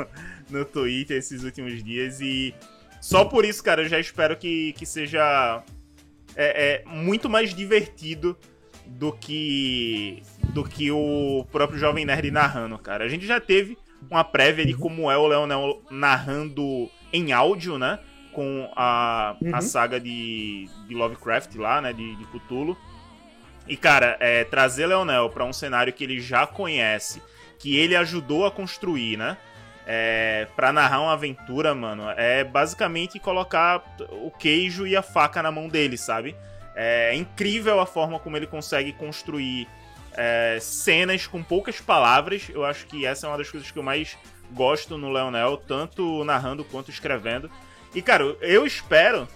[0.51, 2.55] no Twitter esses últimos dias e
[3.01, 5.63] só por isso, cara, eu já espero que, que seja
[6.37, 8.37] é, é, muito mais divertido
[8.87, 10.23] do que
[10.55, 13.05] do que o próprio Jovem Nerd narrando, cara.
[13.05, 13.77] A gente já teve
[14.11, 17.99] uma prévia de como é o Leonel narrando em áudio, né?
[18.33, 19.55] Com a, uhum.
[19.55, 21.93] a saga de, de Lovecraft lá, né?
[21.93, 22.77] De, de Cthulhu.
[23.67, 27.21] E, cara, é, trazer Leonel para um cenário que ele já conhece,
[27.59, 29.37] que ele ajudou a construir, né?
[29.91, 33.83] É, para narrar uma aventura, mano, é basicamente colocar
[34.23, 36.37] o queijo e a faca na mão dele, sabe?
[36.77, 39.67] É incrível a forma como ele consegue construir
[40.13, 42.51] é, cenas com poucas palavras.
[42.51, 44.19] Eu acho que essa é uma das coisas que eu mais
[44.53, 47.51] gosto no Leonel, tanto narrando quanto escrevendo.
[47.95, 49.27] E, cara, eu espero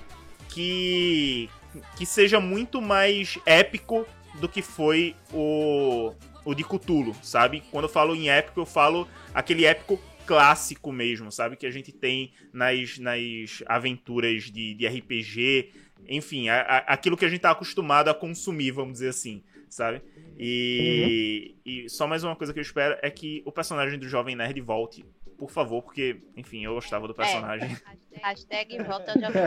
[0.50, 1.48] que,
[1.96, 6.12] que seja muito mais épico do que foi o,
[6.44, 7.62] o de Cthulhu, sabe?
[7.70, 11.56] Quando eu falo em épico, eu falo aquele épico clássico mesmo, sabe?
[11.56, 15.70] Que a gente tem nas, nas aventuras de, de RPG,
[16.08, 20.02] enfim, a, a, aquilo que a gente tá acostumado a consumir, vamos dizer assim, sabe?
[20.38, 21.72] E, uhum.
[21.84, 24.60] e só mais uma coisa que eu espero é que o personagem do Jovem Nerd
[24.60, 25.04] volte.
[25.42, 27.76] Por favor, porque, enfim, eu gostava do personagem.
[28.12, 29.42] É, hashtag volta jovem.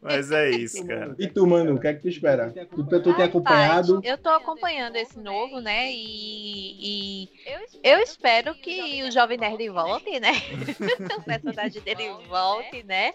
[0.00, 1.14] Mas é isso, cara.
[1.18, 2.50] E tu, Manu, o que é que tu espera?
[2.50, 4.00] Tu, tu, tu tem acompanhado?
[4.02, 5.92] Eu tô acompanhando esse novo, né?
[5.92, 7.28] E, e
[7.84, 10.32] eu espero que o Jovem Nerd volte, né?
[11.18, 13.12] o personagem dele volte, né?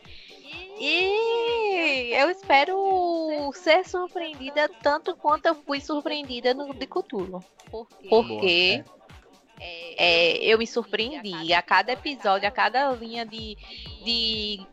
[0.79, 7.43] E eu espero ser surpreendida tanto quanto eu fui surpreendida no de Cthulhu.
[8.09, 8.83] Porque
[9.97, 13.57] é, eu me surpreendi a cada episódio, a cada linha de,
[14.03, 14.65] de,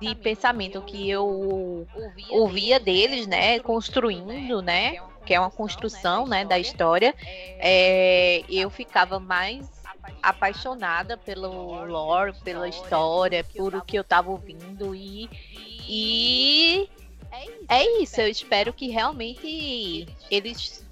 [0.00, 1.86] de pensamento que eu
[2.30, 3.58] ouvia deles, né?
[3.60, 4.96] Construindo, né?
[5.26, 7.14] Que é uma construção né, da história.
[7.58, 9.68] É, eu ficava mais
[10.22, 15.28] apaixonada pelo lore, pela história, por o que eu tava ouvindo e
[15.92, 16.88] e
[17.68, 18.20] é isso.
[18.20, 20.86] Eu espero que realmente eles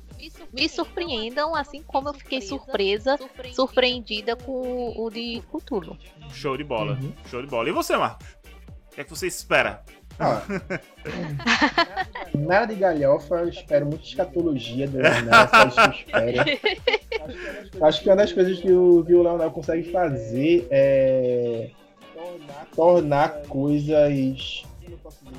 [0.53, 3.19] me surpreendam, assim como eu fiquei surpresa,
[3.53, 5.97] surpreendida com o de Cthulhu.
[6.31, 7.13] Show de bola, uhum.
[7.27, 7.69] show de bola.
[7.69, 8.27] E você, Marcos?
[8.91, 9.85] O que é que você espera?
[10.19, 10.43] Ah,
[12.35, 17.85] nada de galhofa, eu espero muita escatologia do Leonel, que espero.
[17.87, 21.71] Acho que uma das coisas que o, que o Leonel consegue fazer é
[22.75, 24.65] tornar coisas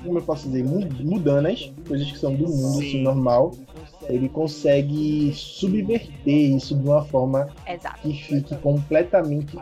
[0.03, 3.51] como eu posso dizer, mudanas, coisas que são do mundo assim, normal,
[4.07, 7.99] ele consegue subverter isso de uma forma Exato.
[8.01, 9.57] que fique completamente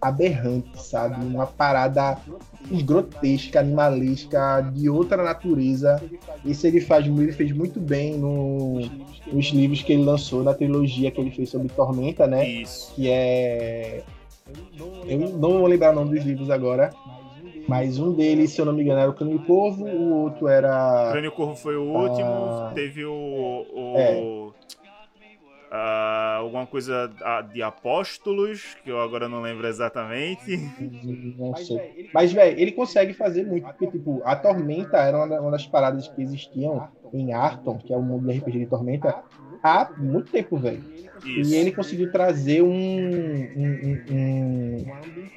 [0.00, 1.24] aberrante, sabe?
[1.24, 2.18] Uma parada
[2.84, 6.02] grotesca, animalesca, de outra natureza.
[6.44, 8.80] Isso ele faz, ele fez muito bem no,
[9.32, 12.46] nos livros que ele lançou, na trilogia que ele fez sobre Tormenta, né?
[12.46, 12.92] Isso.
[12.94, 14.02] Que é.
[15.06, 16.92] Eu não vou lembrar o nome dos livros agora,
[17.68, 21.08] mas um deles, se eu não me engano, era o Crânio Corvo, o outro era.
[21.08, 23.12] O Crânio Corvo foi o último, ah, teve o.
[23.12, 24.20] o é.
[25.70, 27.10] uh, alguma coisa
[27.52, 30.56] de apóstolos, que eu agora não lembro exatamente.
[31.38, 32.10] Não sei.
[32.12, 36.22] Mas, velho, ele consegue fazer muito, porque, tipo, a Tormenta era uma das paradas que
[36.22, 39.22] existiam em Arton, que é o mundo de RPG de Tormenta,
[39.62, 40.82] há muito tempo, velho.
[41.24, 44.84] E ele conseguiu trazer um, um, um,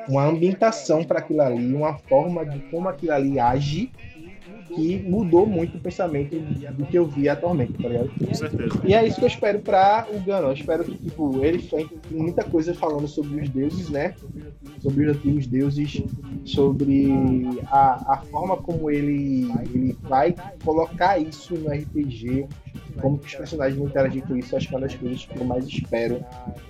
[0.10, 3.92] uma ambientação para aquilo ali, uma forma de como aquilo ali age
[4.74, 6.36] que mudou muito o pensamento
[6.74, 8.10] do que eu via atualmente, tá ligado?
[8.10, 8.82] Com certeza.
[8.84, 10.48] E é isso que eu espero para o Gano.
[10.48, 14.16] Eu espero que, tipo, ele tem muita coisa falando sobre os deuses, né?
[14.82, 16.04] Sobre os antigos deuses,
[16.44, 17.10] sobre
[17.68, 22.48] a, a forma como ele, ele vai colocar isso no RPG,
[23.02, 25.38] como que os personagens vão interagir com isso, acho que é uma das coisas que
[25.38, 26.26] eu mais espero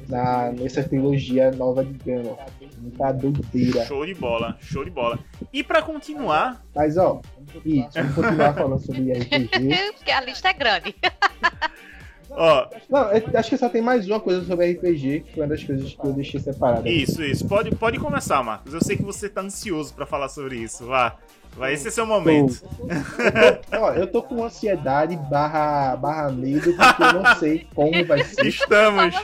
[0.08, 2.38] na, nessa trilogia nova de Gano.
[2.80, 3.86] Muita doideira.
[3.86, 5.20] Show de bola, show de bola.
[5.52, 6.64] E para continuar.
[6.76, 7.22] Mas ó,
[7.66, 9.94] e vamos continuar falando sobre RPG.
[9.98, 10.96] Porque a lista é grande.
[12.38, 15.64] Ó, não, acho que só tem mais uma coisa sobre RPG, que foi uma das
[15.64, 16.90] coisas que eu deixei separada.
[16.90, 17.48] Isso, isso.
[17.48, 18.74] Pode, pode começar, Marcos.
[18.74, 20.86] Eu sei que você tá ansioso para falar sobre isso.
[20.86, 21.18] Vá.
[21.56, 22.62] Vai, esse é seu momento.
[22.82, 28.06] Eu tô, ó, eu tô com ansiedade barra, barra medo, porque eu não sei como
[28.06, 28.46] vai ser.
[28.46, 29.16] Estamos.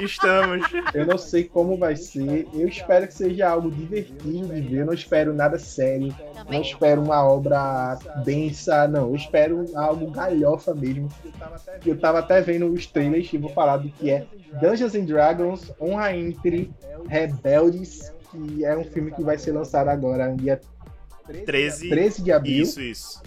[0.00, 0.66] Estamos.
[0.94, 2.48] Eu não sei como vai ser.
[2.54, 4.80] Eu espero que seja algo divertido de ver.
[4.80, 6.14] Eu não espero nada sério.
[6.50, 8.88] Não espero uma obra densa.
[8.88, 11.10] Não, eu espero algo galhofa mesmo.
[11.84, 14.26] Eu tava até vendo os trailers e vou falar do que é
[14.60, 16.72] Dungeons and Dragons Honra entre
[17.08, 20.58] Rebeldes, que é um filme que vai ser lançado agora, dia
[21.26, 22.62] 13, 13 de abril.
[22.62, 23.22] Isso, isso.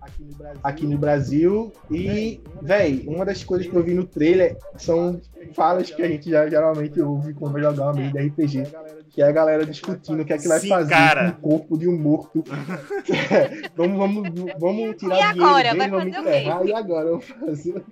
[0.00, 0.60] Aqui no Brasil.
[0.62, 1.72] Aqui no Brasil.
[1.90, 5.20] E, véi, uma das coisas que eu vi no trailer são
[5.54, 8.64] falas que a gente já geralmente ouve quando vai jogar uma mesa de RPG
[9.12, 11.32] que é a galera discutindo o que é que vai Sim, fazer cara.
[11.32, 12.42] com o corpo de um morto.
[13.76, 15.74] vamos, vamos, vamos tirar e dinheiro agora?
[15.74, 17.10] dele, vamos enterrar, e agora?
[17.10, 17.84] Vamos fazer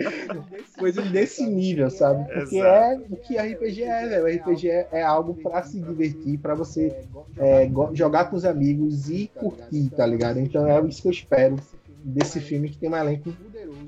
[0.76, 2.24] coisas desse nível, sabe?
[2.32, 2.66] Porque Exato.
[2.76, 4.36] é o que RPG é, velho.
[4.36, 6.92] RPG é, é algo para se divertir, para você
[7.36, 10.40] é, jogar com os amigos e curtir, tá ligado?
[10.40, 11.56] Então é isso que eu espero
[12.02, 13.32] desse filme que tem um elenco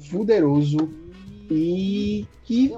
[0.09, 0.89] poderoso
[1.51, 2.73] e que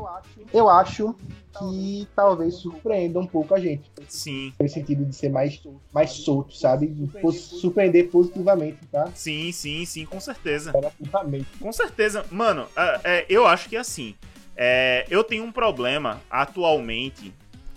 [0.53, 1.15] eu acho
[1.59, 3.91] que talvez surpreenda um pouco a gente.
[4.09, 4.53] Sim.
[4.59, 5.63] No sentido de ser mais,
[5.93, 6.95] mais solto, sabe?
[7.33, 9.11] Surpreender positivamente, tá?
[9.15, 10.73] Sim, sim, sim, com certeza.
[11.61, 12.25] Com certeza.
[12.31, 14.15] Mano, é, é, eu acho que é assim.
[14.57, 17.35] É, eu tenho um problema atualmente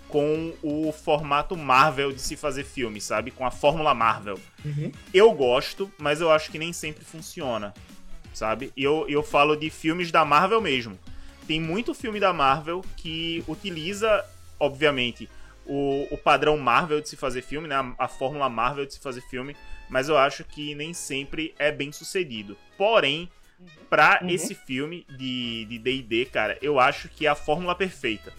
[0.08, 3.30] com o formato Marvel de se fazer filme, sabe?
[3.30, 4.38] Com a fórmula Marvel.
[4.64, 4.92] Uhum.
[5.12, 7.74] Eu gosto, mas eu acho que nem sempre funciona,
[8.36, 8.72] sabe?
[8.76, 10.98] E eu, eu falo de filmes da Marvel mesmo
[11.46, 14.24] tem muito filme da Marvel que utiliza,
[14.58, 15.28] obviamente,
[15.64, 17.76] o, o padrão Marvel de se fazer filme, né?
[17.76, 19.56] A, a fórmula Marvel de se fazer filme,
[19.88, 22.56] mas eu acho que nem sempre é bem sucedido.
[22.76, 23.30] Porém,
[23.88, 24.28] para uhum.
[24.28, 28.32] esse filme de D&D, cara, eu acho que é a fórmula perfeita,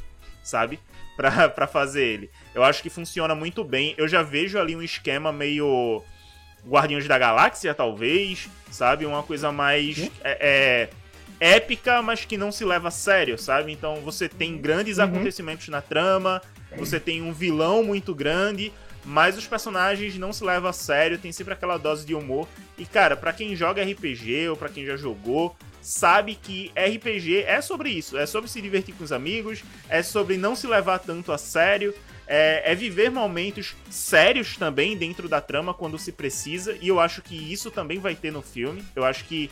[0.43, 0.79] sabe?
[1.15, 2.29] Pra, pra fazer ele.
[2.53, 3.95] Eu acho que funciona muito bem.
[3.97, 6.03] Eu já vejo ali um esquema meio.
[6.67, 9.05] Guardiões da Galáxia, talvez, sabe?
[9.05, 10.09] Uma coisa mais.
[10.23, 10.89] É, é,
[11.39, 13.71] épica, mas que não se leva a sério, sabe?
[13.71, 15.05] Então você tem grandes uhum.
[15.05, 16.41] acontecimentos na trama,
[16.75, 18.73] você tem um vilão muito grande,
[19.05, 22.47] mas os personagens não se levam a sério, tem sempre aquela dose de humor.
[22.77, 27.61] E cara, para quem joga RPG ou para quem já jogou, sabe que RPG é
[27.61, 31.31] sobre isso, é sobre se divertir com os amigos, é sobre não se levar tanto
[31.31, 31.93] a sério,
[32.27, 37.21] é, é, viver momentos sérios também dentro da trama quando se precisa, e eu acho
[37.21, 38.83] que isso também vai ter no filme.
[38.95, 39.49] Eu acho que,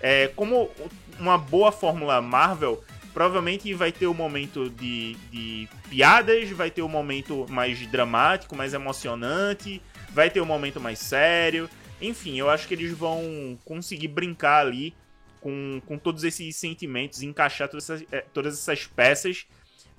[0.00, 0.70] é, como
[1.18, 2.82] uma boa fórmula Marvel,
[3.14, 7.86] provavelmente vai ter o um momento de, de piadas, vai ter o um momento mais
[7.86, 11.70] dramático, mais emocionante, vai ter o um momento mais sério.
[12.02, 14.94] Enfim, eu acho que eles vão conseguir brincar ali
[15.40, 19.46] com, com todos esses sentimentos, encaixar todas essas, é, todas essas peças,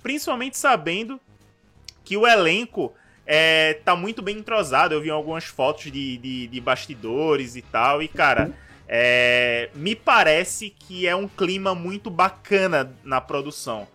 [0.02, 1.18] principalmente sabendo
[2.08, 2.94] que o elenco
[3.26, 4.94] é, tá muito bem entrosado.
[4.94, 8.50] Eu vi algumas fotos de, de, de bastidores e tal, e cara,
[8.88, 13.86] é, me parece que é um clima muito bacana na produção.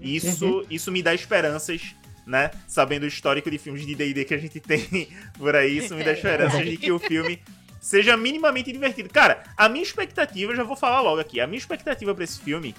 [0.00, 0.66] Isso, uhum.
[0.70, 1.94] isso me dá esperanças
[2.26, 2.50] né?
[2.66, 5.08] Sabendo o histórico de filmes de D&D que a gente tem
[5.38, 7.42] por aí, isso me dá esperanças de que o filme
[7.80, 9.08] seja minimamente divertido.
[9.08, 12.74] Cara, a minha expectativa, já vou falar logo aqui, a minha expectativa para esse filme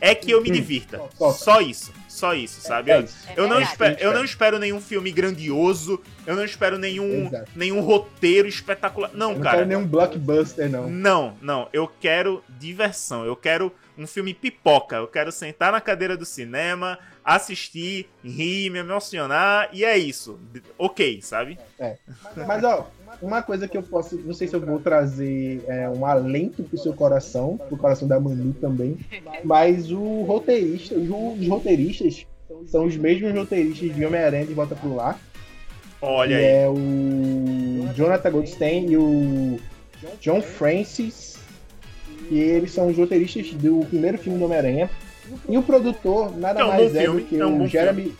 [0.00, 0.52] é que eu me hum.
[0.52, 1.00] divirta.
[1.36, 1.92] Só isso.
[2.08, 2.90] Só isso, sabe?
[2.90, 7.80] É, eu, não espero, eu não espero nenhum filme grandioso, eu não espero nenhum, nenhum
[7.80, 9.10] roteiro espetacular.
[9.14, 9.58] Não, eu cara.
[9.58, 10.90] Não quero nenhum blockbuster, não.
[10.90, 11.68] Não, não.
[11.72, 13.24] Eu quero diversão.
[13.24, 14.96] Eu quero um filme pipoca.
[14.96, 20.40] Eu quero sentar na cadeira do cinema, assistir, rir, me emocionar, e é isso.
[20.78, 21.58] Ok, sabe?
[21.78, 21.96] É.
[22.46, 22.88] Mas, ó,
[23.20, 24.16] uma coisa que eu posso.
[24.16, 28.18] Não sei se eu vou trazer é, um alento pro seu coração, pro coração da
[28.18, 28.98] Manu também.
[29.44, 32.26] Mas o roteirista, os, roteiristas
[32.66, 35.18] são os mesmos roteiristas de Homem-Aranha de Volta pro Lar.
[36.00, 36.44] Olha aí.
[36.44, 39.60] É o Jonathan Goldstein e o
[40.20, 41.39] John Francis.
[42.30, 44.88] E eles são os roteiristas do primeiro filme do Homem-Aranha.
[45.48, 48.16] E o produtor nada é um mais é do que é um o Jeremy,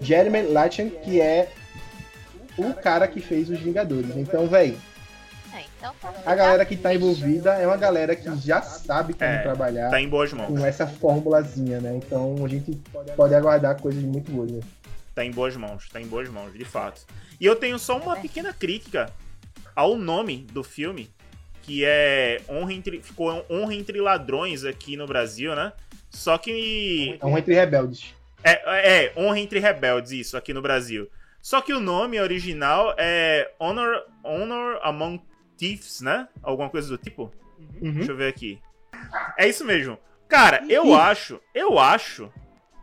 [0.00, 1.50] Jeremy Latchen, que é
[2.56, 4.16] o cara que fez os Vingadores.
[4.16, 4.76] Então, velho.
[5.54, 9.30] É, então tá a galera que tá envolvida é uma galera que já sabe como
[9.30, 10.48] é, trabalhar tá em boas mãos.
[10.48, 11.96] com essa formulazinha, né?
[11.96, 12.78] Então a gente
[13.16, 14.50] pode aguardar coisas muito boas.
[14.50, 14.60] Né?
[15.14, 17.06] Tá em boas mãos, tá em boas mãos, de fato.
[17.40, 19.10] E eu tenho só uma pequena crítica
[19.74, 21.10] ao nome do filme,
[21.66, 25.72] que é Honra entre, ficou Honra entre Ladrões aqui no Brasil, né?
[26.08, 27.18] Só que.
[27.20, 28.14] Honra entre Rebeldes.
[28.44, 31.10] É, é, Honra entre Rebeldes, isso, aqui no Brasil.
[31.42, 35.20] Só que o nome original é Honor, Honor Among
[35.58, 36.28] Thieves, né?
[36.40, 37.32] Alguma coisa do tipo.
[37.82, 37.94] Uhum.
[37.94, 38.60] Deixa eu ver aqui.
[39.36, 39.98] É isso mesmo.
[40.28, 42.30] Cara, eu acho, eu acho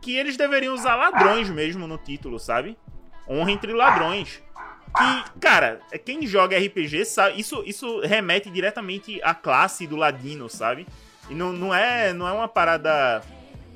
[0.02, 2.76] que eles deveriam usar ladrões mesmo no título, sabe?
[3.26, 4.42] Honra entre ladrões.
[4.96, 10.86] Que, cara, quem joga RPG sabe, isso, isso remete diretamente à classe do ladino, sabe?
[11.28, 13.22] E não, não, é, não é uma parada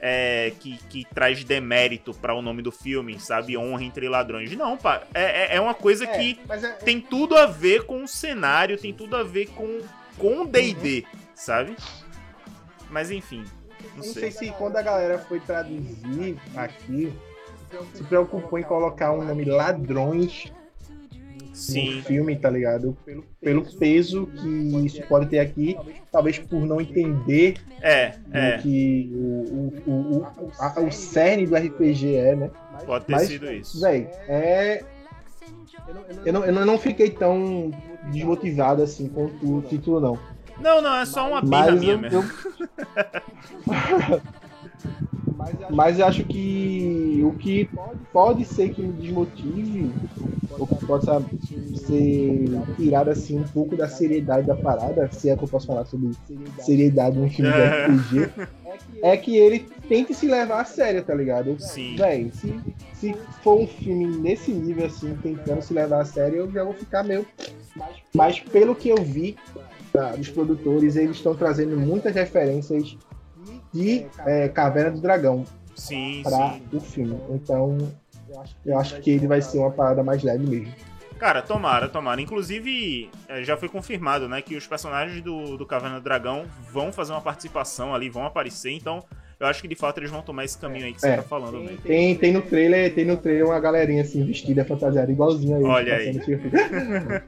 [0.00, 3.56] é, que, que traz demérito para o nome do filme, sabe?
[3.56, 4.54] Honra entre ladrões.
[4.56, 5.02] Não, pá.
[5.12, 8.78] É, é, é uma coisa é, que é, tem tudo a ver com o cenário,
[8.78, 9.80] tem tudo a ver com
[10.18, 11.20] com o D&D, uhum.
[11.34, 11.76] sabe?
[12.90, 13.44] Mas enfim,
[13.96, 14.30] não, não sei.
[14.30, 17.12] sei se quando a galera foi traduzir aqui,
[17.94, 20.52] se preocupou em colocar um nome ladrões
[21.58, 21.96] Sim.
[21.96, 22.96] no filme, tá ligado?
[23.04, 24.48] Pelo, pelo peso que
[24.86, 25.76] isso pode ter aqui,
[26.12, 28.58] talvez por não entender é, é.
[28.58, 30.26] que o, o, o,
[30.58, 32.50] a, o cerne do RPG é, né?
[32.86, 33.80] Pode ter Mas, sido isso.
[33.80, 34.84] Véi, é.
[36.24, 37.72] Eu não, eu não fiquei tão
[38.12, 40.18] desmotivado assim com o título, não.
[40.60, 42.24] Não, não, é só uma birra minha eu, mesmo.
[42.24, 44.22] Eu...
[45.70, 47.68] Mas eu acho que o que
[48.12, 49.92] pode ser que me desmotive,
[50.58, 51.22] ou que possa
[51.86, 52.44] ser
[52.76, 56.10] tirado assim um pouco da seriedade da parada, se é que eu posso falar sobre
[56.60, 58.30] seriedade no filme de RPG,
[59.02, 61.56] é que ele tente se levar a sério, tá ligado?
[61.58, 61.96] Sim.
[61.96, 62.54] Véi, se,
[62.94, 66.74] se for um filme nesse nível assim, tentando se levar a sério, eu já vou
[66.74, 67.26] ficar meio.
[68.14, 69.36] Mas pelo que eu vi
[69.92, 72.96] tá, dos produtores, eles estão trazendo muitas referências
[73.72, 75.44] de é, Caverna do Dragão
[76.22, 77.18] para o filme.
[77.30, 77.78] Então,
[78.64, 80.74] eu acho que ele vai ser uma parada mais leve mesmo.
[81.18, 82.20] Cara, tomara, tomara.
[82.20, 86.92] Inclusive, é, já foi confirmado, né, que os personagens do, do Caverna do Dragão vão
[86.92, 89.02] fazer uma participação ali, vão aparecer, então
[89.40, 91.22] eu acho que de fato eles vão tomar esse caminho aí que você é, tá
[91.22, 91.78] falando mesmo.
[91.78, 95.62] Tem, tem no trailer, tem no trailer uma galerinha assim, vestida, fantasiada, igualzinha aí.
[95.64, 96.20] Olha aí.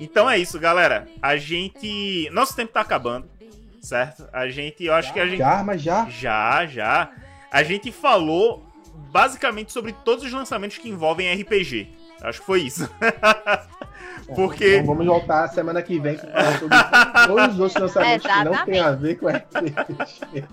[0.00, 1.06] então é isso, galera.
[1.22, 2.28] A gente.
[2.30, 3.28] Nosso tempo tá acabando
[3.80, 4.28] certo?
[4.32, 5.38] A gente, eu acho já, que a gente.
[5.38, 6.08] Já, mas já?
[6.08, 7.10] Já, já.
[7.50, 8.64] a gente falou
[9.10, 11.88] basicamente sobre todos os lançamentos que envolvem RPG.
[12.22, 12.88] Acho que foi isso.
[14.34, 14.76] Porque.
[14.76, 16.76] Então vamos voltar semana que vem para sobre
[17.26, 20.44] todos os outros lançamentos que não tem a ver com RPG.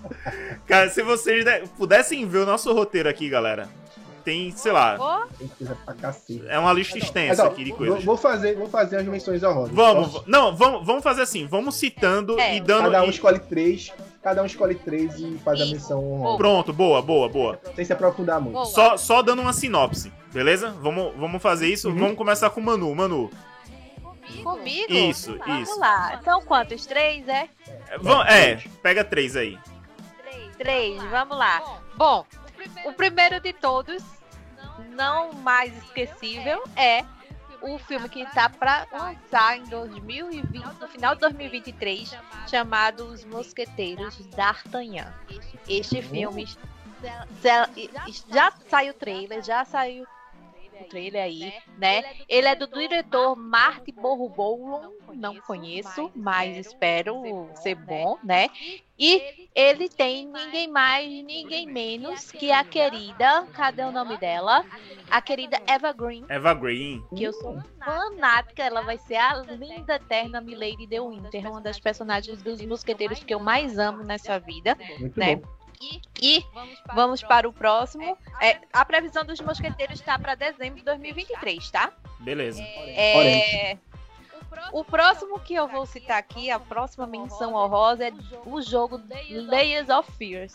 [0.65, 1.45] Cara, se vocês
[1.78, 3.69] pudessem ver o nosso roteiro aqui, galera.
[4.28, 5.25] Tem, sei lá.
[6.49, 8.03] É uma lista extensa Mas, ó, aqui de coisas.
[8.03, 9.73] Vou fazer, vou fazer as menções honrosas.
[9.73, 10.23] Vamos, Posso?
[10.28, 11.47] não, vamos, vamos fazer assim.
[11.47, 12.57] Vamos citando é.
[12.57, 12.91] e dando.
[12.91, 16.38] Cada um escolhe três cada um escolhe três e faz a missão honrosa.
[16.39, 17.61] Pronto, boa, boa, boa.
[17.73, 18.65] Sem se aprofundar muito.
[18.65, 20.71] Só, só dando uma sinopse, beleza?
[20.82, 21.88] Vamos, vamos fazer isso.
[21.88, 21.97] Uhum.
[21.97, 22.93] Vamos começar com o Manu.
[22.93, 23.32] Manu,
[24.43, 24.91] Comigo?
[24.91, 25.80] Isso, Vamos isso.
[25.80, 26.19] lá.
[26.25, 26.86] São quantos?
[26.86, 27.47] Três, é?
[28.25, 29.57] É, é pega três aí.
[30.57, 31.61] Três, vamos lá.
[31.95, 32.25] Bom,
[32.86, 34.03] o primeiro de todos,
[34.98, 37.06] não mais esquecível, é
[37.62, 42.16] o filme que está para lançar em 2020, no final de 2023,
[42.48, 45.14] chamado Os Mosqueteiros d'Artagnan.
[45.68, 46.48] Este filme
[48.34, 50.06] já saiu o trailer, já saiu
[50.84, 52.03] o trailer aí, né?
[52.28, 58.49] Ele é do diretor Marty Borroboulon, não conheço, mas espero ser bom, né?
[58.99, 64.65] E ele tem ninguém mais, ninguém menos que a querida, cadê o nome dela?
[65.09, 66.25] A querida Eva Green.
[66.28, 67.03] Eva Green.
[67.15, 71.80] Que eu sou fanática, ela vai ser a linda eterna Milady de Winter, uma das
[71.80, 75.36] personagens dos mosqueteiros que eu mais amo nessa vida, Muito né?
[75.36, 75.57] Bom.
[76.21, 76.43] E
[76.93, 78.17] vamos para o próximo.
[78.41, 81.91] É, a previsão dos mosqueteiros está para dezembro de 2023, tá?
[82.19, 82.61] Beleza.
[82.61, 83.78] É,
[84.71, 88.13] o próximo que eu vou citar aqui, a próxima menção honrosa é
[88.45, 90.53] o jogo Layers of Fears,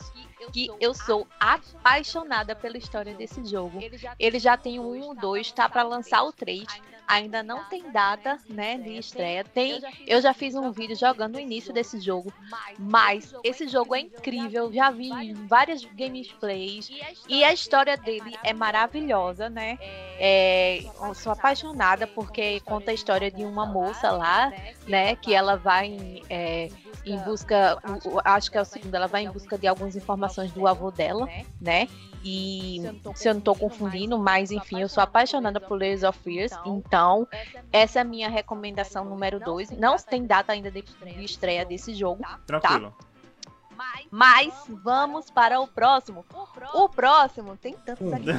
[0.51, 3.79] que eu sou apaixonada pela história desse jogo.
[4.19, 6.67] Ele já tem o 1, o 2, tá para lançar o 3
[7.13, 9.45] ainda não tem data, né, de estreia.
[9.45, 12.33] Tem, eu já fiz um vídeo jogando o início desse jogo,
[12.79, 14.73] mas esse jogo é incrível.
[14.73, 15.11] Já vi
[15.47, 16.91] várias gameplays
[17.29, 19.79] e a história dele é maravilhosa, né?
[20.19, 24.53] É, eu sou apaixonada porque conta a história de uma moça lá,
[24.87, 26.69] né, que ela vai é,
[27.05, 27.79] em busca,
[28.25, 31.29] acho que é o segundo, ela vai em busca de algumas informações do avô dela,
[31.61, 31.87] né?
[32.25, 32.81] E
[33.15, 37.27] se eu não estou confundindo, mas enfim, eu sou apaixonada por Layers of Fears, então
[37.73, 39.73] essa é a minha recomendação número 2.
[39.73, 42.39] Não tem data ainda de, de estreia desse jogo, tá?
[42.47, 42.95] Tranquilo.
[42.97, 43.07] Tá?
[44.11, 46.25] Mas vamos para o próximo.
[46.75, 48.27] O próximo tem tantos aqui.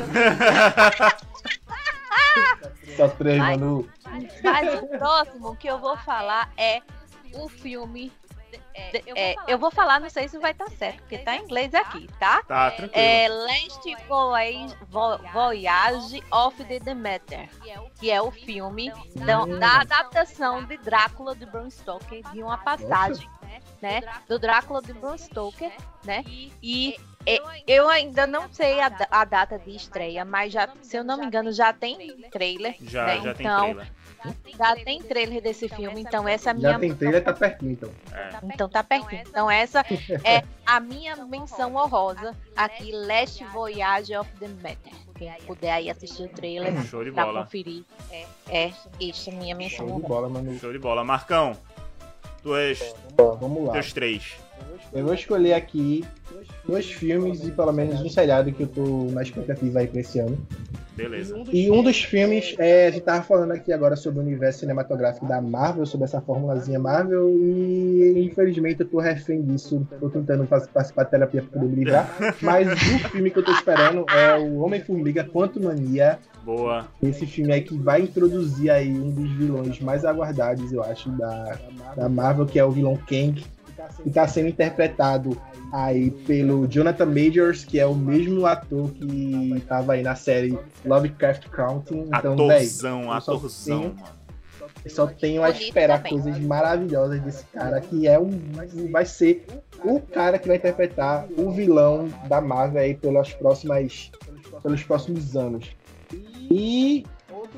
[2.96, 3.90] Só três, Manu.
[4.44, 6.82] Mas o próximo que eu vou falar é
[7.34, 8.10] o filme
[8.76, 11.74] é, eu vou falar, não sei se vai estar tá certo, porque tá em inglês
[11.74, 12.44] aqui, tá?
[12.44, 13.06] Tá, tranquilo.
[13.06, 13.96] É Last
[15.32, 17.50] Voyage of the Demeter,
[18.00, 23.30] que é o filme da, da adaptação de Drácula de Bram Stoker, de uma passagem,
[23.82, 24.02] né?
[24.28, 25.72] Do Drácula de Bram Stoker,
[26.04, 26.24] né?
[26.62, 26.96] E
[27.66, 31.26] eu ainda não sei a, a, data de estreia, mas já, se eu não me
[31.26, 32.76] engano, já tem trailer.
[32.82, 33.22] Já, né?
[33.22, 34.03] já então, tem trailer.
[34.58, 36.72] Já tem trailer desse filme, então essa é a minha.
[36.72, 37.90] Já tem trailer, tá pertinho, então.
[38.12, 38.30] É.
[38.44, 39.22] Então tá pertinho.
[39.28, 39.86] Então essa
[40.24, 44.94] é a minha menção honrosa aqui, Last Voyage of the Matter.
[45.16, 47.44] Quem puder aí assistir o trailer Show de pra bola.
[47.44, 50.60] conferir, é, é esta é a minha menção Show de bola, Manu.
[50.60, 51.04] Show de bola.
[51.04, 51.58] Marcão,
[52.42, 52.96] tu és.
[53.18, 53.74] vamos lá.
[53.74, 54.43] Teus três.
[54.92, 56.04] Eu vou escolher aqui
[56.68, 60.20] dois filmes e pelo menos um seriado que eu tô na expectativa aí pra esse
[60.20, 60.38] ano.
[60.96, 61.44] Beleza.
[61.52, 65.26] E um dos filmes, é, a gente tava falando aqui agora sobre o universo cinematográfico
[65.26, 71.04] da Marvel, sobre essa formulazinha Marvel, e infelizmente eu tô refém disso, tô tentando participar
[71.04, 72.16] da terapia pra poder me livrar.
[72.42, 76.20] Mas o filme que eu tô esperando é o Homem-Formiga Quanto Mania.
[76.46, 76.86] Boa.
[77.02, 81.58] Esse filme aí que vai introduzir aí um dos vilões mais aguardados, eu acho, da,
[81.96, 83.44] da Marvel, que é o vilão Kang
[84.02, 85.40] que está sendo interpretado
[85.72, 91.48] aí pelo Jonathan Majors, que é o mesmo ator que estava aí na série Lovecraft
[91.50, 92.00] Country.
[92.00, 93.96] Então, atorzão, atorzão,
[94.86, 96.22] Eu só tenho a esperar também.
[96.22, 98.30] coisas maravilhosas desse cara, que é um.
[98.92, 99.46] Vai ser
[99.84, 104.12] o cara que vai interpretar o vilão da Marvel aí pelas próximas,
[104.62, 105.76] pelos próximos anos.
[106.52, 107.04] E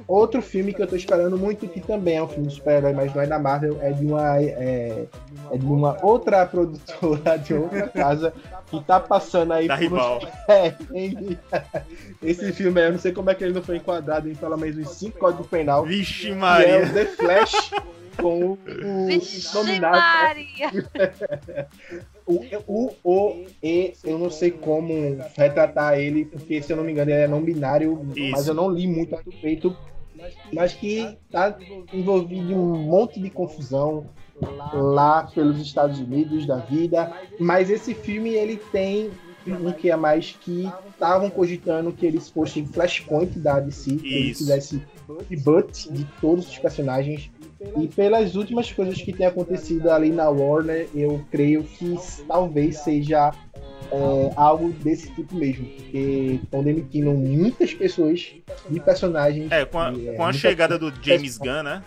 [0.08, 3.14] Outro filme que eu tô esperando muito, que também é um filme de super-herói, mas
[3.14, 5.06] não é da Marvel, é de uma, é,
[5.52, 8.34] é de uma outra produtora, de outra casa,
[8.68, 10.20] que tá passando aí da por rival.
[10.48, 10.74] É,
[12.22, 14.58] esse filme aí, eu não sei como é que ele não foi enquadrado em pelo
[14.58, 15.86] menos uns 5 códigos penal.
[15.86, 16.68] Vixe, Maria!
[16.68, 17.72] é o The Flash
[18.18, 19.80] com o, o Vixe.
[19.80, 20.72] Maria!
[22.26, 24.94] o, o, o, E, eu não sei como
[25.38, 28.32] retratar ele, porque se eu não me engano ele é não binário, Isso.
[28.32, 29.76] mas eu não li muito a respeito
[30.54, 31.58] mas que está
[31.94, 34.10] envolvido em um monte de confusão
[34.74, 37.12] lá pelos Estados Unidos da vida.
[37.40, 39.12] Mas esse filme ele tem
[39.48, 44.38] um que a mais que estavam cogitando que eles fossem flashpoint da DC, que eles
[44.38, 44.84] fizessem
[45.30, 47.30] debut de todos os personagens.
[47.78, 51.96] E pelas últimas coisas que tem acontecido ali na Warner, eu creio que
[52.28, 53.32] talvez seja
[53.92, 58.36] é, algo desse tipo mesmo, porque estão demitindo muitas pessoas
[58.70, 59.52] de personagens.
[59.52, 61.84] É, com a, é, com a chegada do James Gunn, né?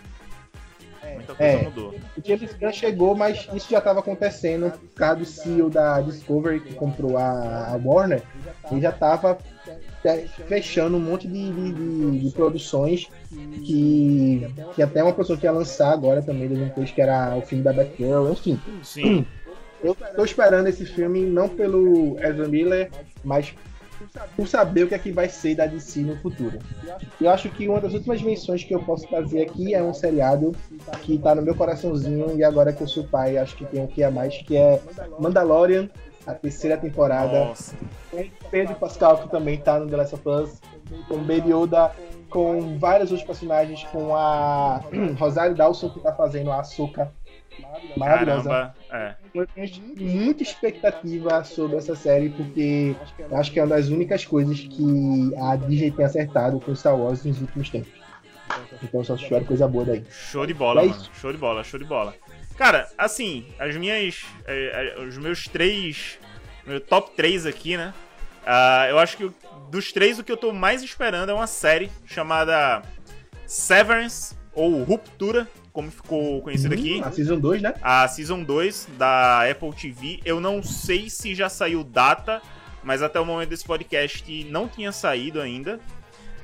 [1.14, 1.94] Muita coisa é, mudou.
[2.16, 6.60] O James Gunn chegou, mas isso já estava acontecendo por causa do CEO da Discovery
[6.60, 8.22] que comprou a, a Warner.
[8.70, 9.38] Ele já estava
[10.46, 13.08] fechando um monte de, de, de, de, produções
[13.64, 17.64] que, que até uma pessoa que ia lançar agora também, depois que era o filme
[17.64, 18.60] da Batgirl, enfim.
[18.82, 19.26] Sim.
[19.82, 22.90] Eu tô esperando esse filme não pelo Ezra Miller,
[23.22, 23.54] mas
[24.36, 26.58] por saber o que é que vai ser da DC no futuro.
[27.20, 30.54] Eu acho que uma das últimas menções que eu posso fazer aqui é um seriado
[31.02, 33.86] que tá no meu coraçãozinho e agora que eu sou pai, acho que tem um
[33.86, 34.80] que a mais, que é
[35.18, 35.88] Mandalorian,
[36.28, 37.46] a terceira temporada.
[37.46, 37.74] Nossa.
[38.50, 40.60] Pedro Pascal, que também tá no The Last of Us,
[41.08, 41.90] com Baby Yoda,
[42.28, 44.82] com vários outros personagens, com a
[45.18, 47.10] Rosário Dawson, que tá fazendo a Açúcar
[47.96, 48.48] maravilhosa.
[48.48, 49.14] Caramba, é.
[49.34, 49.68] Eu tenho
[49.98, 52.94] muita expectativa sobre essa série, porque
[53.32, 57.24] acho que é uma das únicas coisas que a Disney tem acertado com Star Wars
[57.24, 57.98] nos últimos tempos.
[58.82, 60.04] Então só espero coisa boa daí.
[60.10, 61.04] Show de bola, é mano.
[61.14, 62.14] Show de bola, show de bola.
[62.58, 64.26] Cara, assim, as minhas.
[64.44, 66.18] É, é, os meus três.
[66.66, 67.94] Meu top 3 aqui, né?
[68.42, 69.30] Uh, eu acho que
[69.70, 72.82] dos três, o que eu tô mais esperando é uma série chamada
[73.46, 77.02] Severance, ou Ruptura, como ficou conhecido uhum, aqui.
[77.02, 77.74] A Season 2, né?
[77.80, 80.20] A Season 2 da Apple TV.
[80.24, 82.42] Eu não sei se já saiu data,
[82.82, 85.78] mas até o momento desse podcast não tinha saído ainda.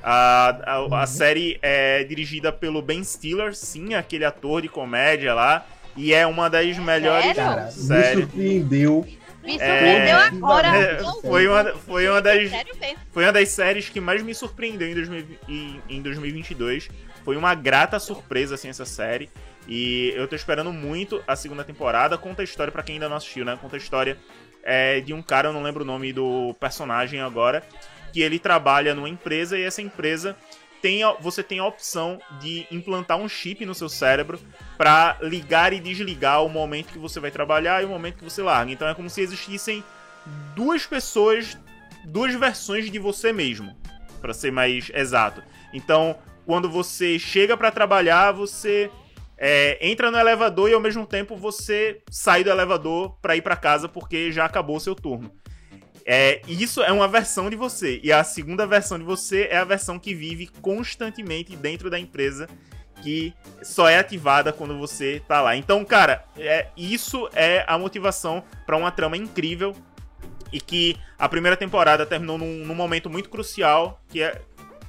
[0.01, 0.95] A, a, uhum.
[0.95, 5.65] a série é dirigida pelo Ben Stiller, sim, aquele ator de comédia lá.
[5.95, 7.71] E é uma das melhores Sério?
[7.71, 8.15] séries.
[8.17, 9.07] Me surpreendeu.
[9.43, 10.67] Me surpreendeu é, agora.
[10.67, 12.51] É, foi, uma, foi, uma das,
[13.11, 16.89] foi uma das séries que mais me surpreendeu em, 2000, em, em 2022.
[17.23, 19.29] Foi uma grata surpresa, assim, essa série.
[19.67, 22.17] E eu tô esperando muito a segunda temporada.
[22.17, 23.57] Conta a história, para quem ainda não assistiu, né?
[23.59, 24.17] Conta a história
[24.63, 27.63] é, de um cara, eu não lembro o nome do personagem agora,
[28.11, 30.35] que ele trabalha numa empresa e essa empresa
[30.85, 34.39] tem, você tem a opção de implantar um chip no seu cérebro
[34.77, 38.43] para ligar e desligar o momento que você vai trabalhar e o momento que você
[38.43, 38.71] larga.
[38.71, 39.83] Então é como se existissem
[40.55, 41.57] duas pessoas,
[42.03, 43.75] duas versões de você mesmo,
[44.21, 45.41] para ser mais exato.
[45.73, 48.91] Então, quando você chega para trabalhar, você
[49.39, 53.55] é, entra no elevador e ao mesmo tempo você sai do elevador para ir para
[53.55, 55.31] casa porque já acabou o seu turno.
[56.05, 57.99] É, isso é uma versão de você.
[58.03, 62.47] E a segunda versão de você é a versão que vive constantemente dentro da empresa,
[63.01, 63.33] que
[63.63, 65.55] só é ativada quando você tá lá.
[65.55, 69.75] Então, cara, é, isso é a motivação para uma trama incrível.
[70.51, 74.39] E que a primeira temporada terminou num, num momento muito crucial, que é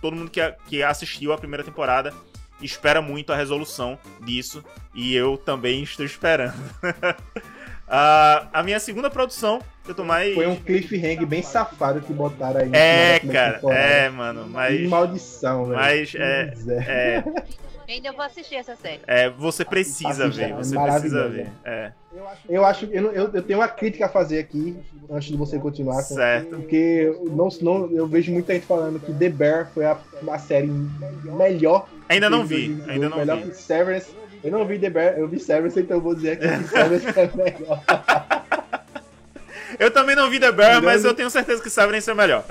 [0.01, 2.13] todo mundo que, que assistiu a primeira temporada
[2.61, 4.65] espera muito a resolução disso
[4.95, 6.55] e eu também estou esperando.
[7.89, 10.35] uh, a minha segunda produção, que eu tô mais.
[10.35, 12.71] Foi um cliffhanger bem safado que botaram aí.
[12.73, 14.77] É, cara, é, mano, mas.
[14.77, 15.77] Que maldição, velho.
[15.77, 17.25] Mas é, é.
[17.89, 19.01] Ainda vou assistir essa série.
[19.07, 21.49] É, você precisa ver, você precisa ver.
[21.65, 21.93] É.
[22.49, 24.77] Eu acho eu, eu, eu, tenho uma crítica a fazer aqui,
[25.09, 26.03] antes de você continuar.
[26.03, 26.57] Certo.
[26.57, 29.97] Porque não, não, eu vejo muita gente falando que The Bear foi a,
[30.33, 30.71] a série
[31.23, 31.89] melhor.
[32.09, 33.51] Ainda não vi, ainda não melhor vi.
[33.51, 34.11] Que Severance.
[34.47, 37.31] Eu não vi The Bear, eu vi Severance, então eu vou dizer que Severance é
[37.35, 37.83] melhor.
[39.77, 42.45] eu também não vi The Bear, mas eu tenho certeza que Severance é melhor.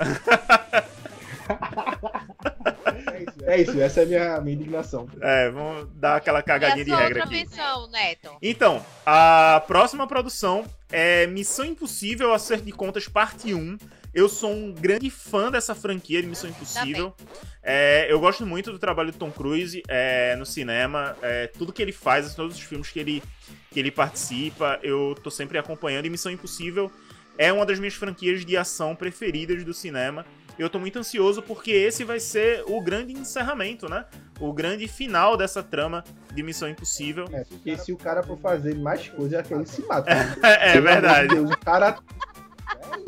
[3.44, 5.08] É isso, essa é a minha, minha indignação.
[5.22, 7.32] É, vamos dar aquela cagadinha de regra aqui.
[7.32, 8.36] Menção, Neto?
[8.42, 13.78] Então, a próxima produção é Missão Impossível Acerto de Contas Parte 1.
[14.16, 17.14] Eu sou um grande fã dessa franquia de Missão Impossível.
[17.62, 21.14] É, eu gosto muito do trabalho do Tom Cruise é, no cinema.
[21.20, 23.22] É, tudo que ele faz, todos os filmes que ele,
[23.70, 26.06] que ele participa, eu tô sempre acompanhando.
[26.06, 26.90] E Missão Impossível
[27.36, 30.24] é uma das minhas franquias de ação preferidas do cinema.
[30.58, 34.06] Eu tô muito ansioso porque esse vai ser o grande encerramento, né?
[34.40, 36.02] O grande final dessa trama
[36.32, 37.26] de Missão Impossível.
[37.30, 40.08] É, porque se o cara for fazer mais coisas, é que ele se mata.
[40.08, 40.36] Né?
[40.42, 41.34] é, é verdade.
[41.34, 41.98] Deus, o cara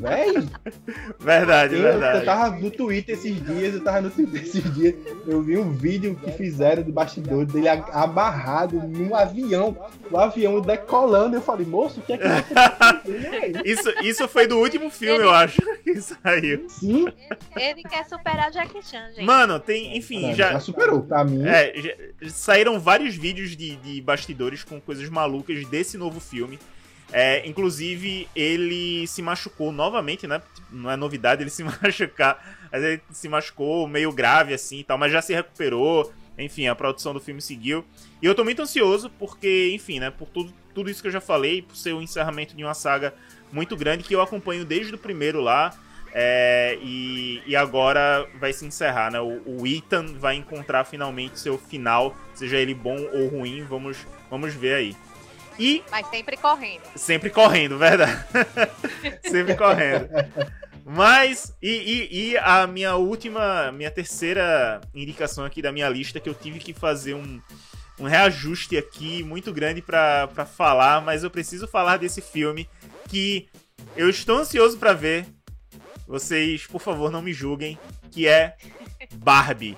[0.01, 0.49] Véi!
[1.19, 2.19] Verdade, eu, verdade.
[2.19, 4.95] Eu tava no Twitter esses dias, eu tava no Twitter esses dias,
[5.27, 9.77] eu vi um vídeo que fizeram do bastidor dele amarrado num avião,
[10.11, 13.03] o avião decolando, eu falei, moço, o que é que tá
[13.65, 15.25] isso, isso foi do último filme, ele...
[15.25, 16.69] eu acho, que saiu.
[16.69, 17.09] Sim.
[17.57, 19.25] Ele quer superar o Jackie Chan, gente.
[19.25, 20.53] Mano, tem, enfim, já...
[20.53, 21.45] Já superou, pra mim.
[21.45, 26.59] É, já, saíram vários vídeos de, de bastidores com coisas malucas desse novo filme.
[27.13, 30.43] É, inclusive, ele se machucou novamente, né?
[30.71, 32.69] Não é novidade ele se machucar.
[32.71, 36.13] Mas ele se machucou meio grave assim e tal, mas já se recuperou.
[36.39, 37.85] Enfim, a produção do filme seguiu.
[38.23, 40.11] E eu tô muito ansioso porque, enfim, né?
[40.11, 43.13] Por tudo, tudo isso que eu já falei, por ser o encerramento de uma saga
[43.53, 45.75] muito grande que eu acompanho desde o primeiro lá.
[46.13, 49.21] É, e, e, agora vai se encerrar, né?
[49.21, 53.99] O, o, Ethan vai encontrar finalmente seu final, seja ele bom ou ruim, vamos,
[54.31, 54.97] vamos ver aí.
[55.59, 56.83] E, Mas sempre correndo.
[56.95, 58.25] Sempre correndo, verdade.
[59.29, 60.09] sempre correndo.
[60.85, 66.29] Mas, e, e, e, a minha última, minha terceira indicação aqui da minha lista, que
[66.29, 67.41] eu tive que fazer um,
[67.99, 72.69] um reajuste aqui muito grande para falar, mas eu preciso falar desse filme
[73.09, 73.49] que
[73.97, 75.27] eu estou ansioso para ver,
[76.07, 77.79] vocês, por favor, não me julguem,
[78.11, 78.57] que é
[79.17, 79.77] Barbie.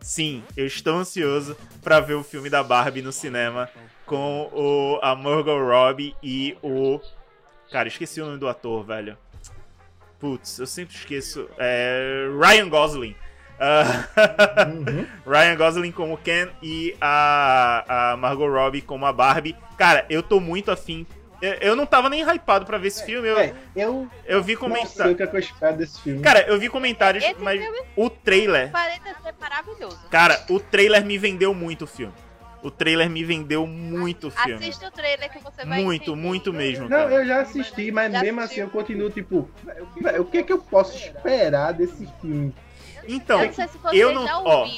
[0.00, 3.68] Sim, eu estou ansioso para ver o filme da Barbie no cinema
[4.08, 7.00] com o a Margot Robbie e o
[7.70, 9.16] Cara, esqueci o nome do ator, velho.
[10.18, 11.48] Putz, eu sempre esqueço.
[11.58, 13.14] É Ryan Gosling.
[13.60, 15.06] Uh, uhum.
[15.30, 19.54] Ryan Gosling como Ken e a, a Margot Robbie como a Barbie.
[19.76, 21.06] Cara, eu tô muito afim
[21.60, 23.28] eu não tava nem hypado pra ver esse filme.
[23.28, 25.20] Eu, é, eu, eu vi comentários.
[25.20, 26.20] É eu filme.
[26.20, 27.60] Cara, eu vi comentários, esse mas
[27.96, 28.72] o trailer.
[28.72, 30.00] Parece ser maravilhoso.
[30.10, 32.12] Cara, o trailer me vendeu muito o filme.
[32.62, 34.54] O trailer me vendeu muito o filme.
[34.54, 36.16] Assista o trailer que você vai Muito, entender.
[36.16, 36.88] muito mesmo.
[36.88, 37.08] Cara.
[37.08, 38.64] Não, eu já assisti, mas já mesmo assistiu?
[38.64, 39.48] assim eu continuo, tipo,
[40.18, 42.52] o que é que eu posso esperar desse filme?
[43.06, 43.40] Então,
[43.92, 44.68] eu não, eu não ó,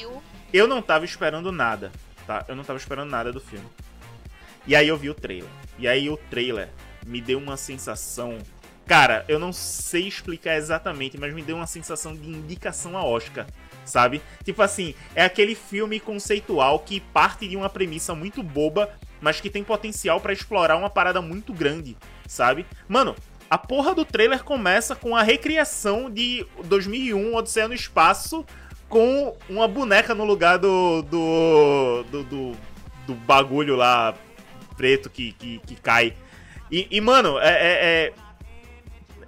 [0.53, 1.91] eu não tava esperando nada,
[2.25, 2.45] tá?
[2.47, 3.65] Eu não tava esperando nada do filme.
[4.65, 5.49] E aí eu vi o trailer.
[5.79, 6.69] E aí o trailer
[7.05, 8.37] me deu uma sensação.
[8.85, 13.47] Cara, eu não sei explicar exatamente, mas me deu uma sensação de indicação a Oscar,
[13.85, 14.21] sabe?
[14.43, 19.49] Tipo assim, é aquele filme conceitual que parte de uma premissa muito boba, mas que
[19.49, 22.65] tem potencial para explorar uma parada muito grande, sabe?
[22.87, 23.15] Mano,
[23.49, 28.45] a porra do trailer começa com a recriação de 2001 Odisseia no Espaço
[28.87, 32.57] com uma boneca no lugar do do, do, do,
[33.07, 34.13] do bagulho lá
[34.81, 36.15] preto que, que, que cai.
[36.71, 38.13] E, e mano, é, é, é.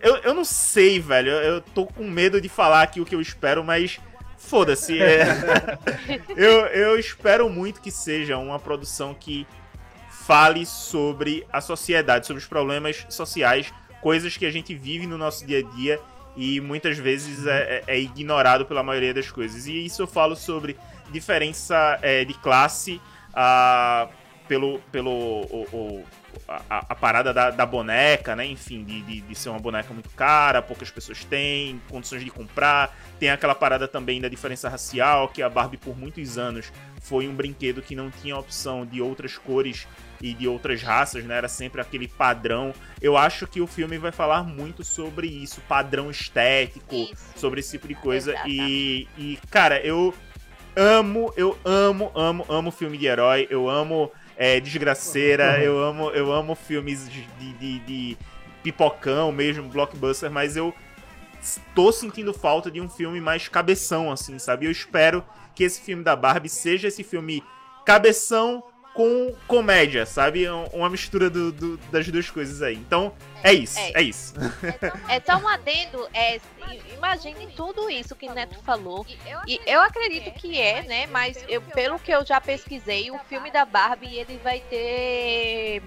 [0.01, 1.30] eu, eu não sei, velho.
[1.30, 3.99] Eu tô com medo de falar aqui o que eu espero, mas.
[4.54, 5.01] Foda-se.
[5.01, 5.26] É...
[6.38, 9.47] eu, eu espero muito que seja uma produção que
[10.08, 15.43] fale sobre a sociedade, sobre os problemas sociais, coisas que a gente vive no nosso
[15.43, 15.99] dia a dia
[16.38, 19.66] e muitas vezes é, é, é ignorado pela maioria das coisas.
[19.66, 20.78] E isso eu falo sobre
[21.12, 23.01] diferença é, de classe,
[23.34, 24.08] a
[24.48, 26.06] pelo, pelo o, o,
[26.48, 28.46] a, a, parada da, da, boneca, né?
[28.46, 32.96] Enfim, de, de, de, ser uma boneca muito cara, poucas pessoas têm condições de comprar.
[33.20, 36.72] Tem aquela parada também da diferença racial, que a Barbie por muitos anos
[37.02, 39.88] foi um brinquedo que não tinha opção de outras cores
[40.22, 41.38] e de outras raças, né?
[41.38, 42.74] Era sempre aquele padrão.
[43.02, 47.16] Eu acho que o filme vai falar muito sobre isso, padrão estético, isso.
[47.36, 48.36] sobre esse tipo de coisa.
[48.46, 50.14] E, e, cara, eu
[50.76, 53.48] amo, eu amo, amo, amo filme de herói.
[53.50, 54.12] Eu amo
[54.44, 55.64] é, desgraceira.
[55.64, 58.18] eu amo eu amo filmes de, de, de,
[58.62, 60.74] pipocão mesmo, blockbuster, mas eu
[61.74, 64.66] tô sentindo falta de um filme mais cabeção, assim, sabe?
[64.66, 65.24] Eu espero
[65.56, 67.41] que esse filme da Barbie seja esse filme
[67.86, 68.64] cabeção
[68.94, 70.46] com comédia, sabe?
[70.72, 72.76] Uma mistura do, do, das duas coisas aí.
[72.76, 73.14] Então,
[73.44, 74.34] é isso, é, é isso.
[75.10, 76.39] É, só um adendo, é,
[76.96, 79.06] imagine tudo isso que o Neto falou.
[79.48, 81.08] E eu acredito que é, né?
[81.08, 85.82] Mas eu, pelo que eu já pesquisei, o filme da Barbie, ele vai ter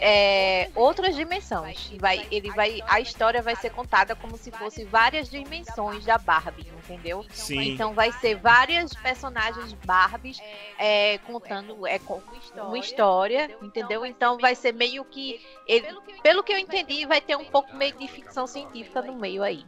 [0.00, 1.90] é, outras dimensões.
[1.98, 6.66] Vai, ele vai, a história vai ser contada como se fosse várias dimensões da Barbie,
[6.84, 7.24] entendeu?
[7.30, 7.72] Sim.
[7.72, 10.38] Então vai ser várias personagens Barbies
[10.78, 12.00] é, contando é,
[12.56, 14.04] uma história, entendeu?
[14.04, 15.86] Então vai ser meio que ele,
[16.22, 19.64] pelo que eu entendi, vai ter um pouco meio de ficção científica no meio aí.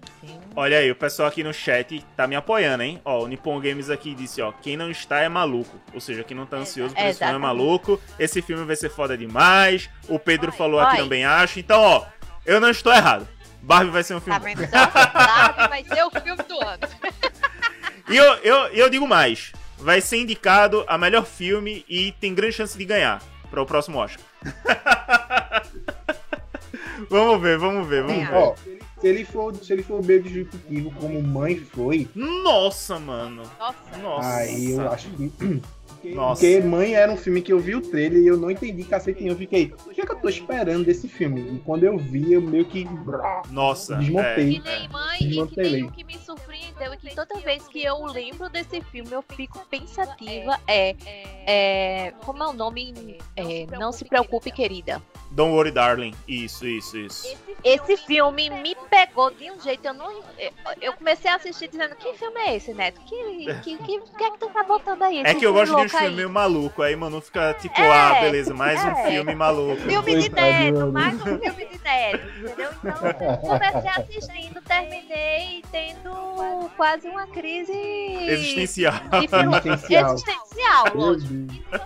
[0.54, 3.00] Olha aí, o pessoal aqui no chat tá me apoiando, hein?
[3.04, 5.80] Ó, o Nippon Games aqui disse, ó, quem não está é maluco.
[5.94, 8.00] Ou seja, quem não tá ansioso por esse filme é maluco.
[8.18, 9.87] Esse filme vai ser foda demais.
[10.08, 11.60] O Pedro falou aqui também, acho.
[11.60, 12.04] Então, ó,
[12.46, 13.28] eu não estou errado.
[13.60, 14.38] Barbie vai ser um filme.
[14.38, 14.62] Tá vendo?
[14.62, 16.88] Então, Barbie vai ser o filme do ano.
[18.08, 19.52] e eu, eu, eu digo mais.
[19.76, 23.98] Vai ser indicado a melhor filme e tem grande chance de ganhar para o próximo
[23.98, 24.24] Oscar.
[27.08, 28.34] vamos ver, vamos ver, vamos ver.
[28.34, 28.54] Ó,
[29.00, 32.08] se ele for, se ele for bem disruptivo como mãe foi.
[32.14, 33.42] Nossa, mano.
[33.58, 33.98] Nossa.
[34.02, 34.36] Nossa.
[34.36, 35.32] Aí eu acho que
[35.98, 36.40] porque, Nossa.
[36.40, 39.26] porque Mãe era um filme que eu vi o trailer e eu não entendi cacete
[39.26, 41.56] Eu fiquei, o que é que eu tô esperando desse filme?
[41.56, 42.86] E quando eu vi, eu meio que.
[43.50, 43.96] Nossa.
[43.96, 44.56] Desmontei.
[44.56, 44.60] É.
[44.60, 47.84] Que nem Mãe, e que nem o que me surpreendeu e que toda vez que
[47.84, 50.94] eu lembro desse filme eu fico pensativa é.
[51.46, 53.18] é como é o nome?
[53.36, 55.02] É, não se preocupe, querida.
[55.30, 56.14] Don't Worry Darling.
[56.26, 57.36] Isso, isso, isso.
[57.64, 60.22] Esse filme me pegou de um jeito, eu não.
[60.80, 63.00] Eu comecei a assistir dizendo, que filme é esse, Neto?
[63.00, 65.22] Que, que, que, que é que tu tá botando aí?
[65.24, 68.20] É que eu gosto de um filme meio maluco, aí Manu fica tipo, É, ah,
[68.20, 69.10] beleza, mais um é.
[69.10, 69.82] filme maluco.
[69.82, 72.70] Filme de Neto, mais um filme de Neto, entendeu?
[72.84, 78.94] Então, comecei assistindo, terminei tendo quase uma crise Existencial.
[79.12, 80.14] Existencial.
[80.14, 81.34] existencial, lógico.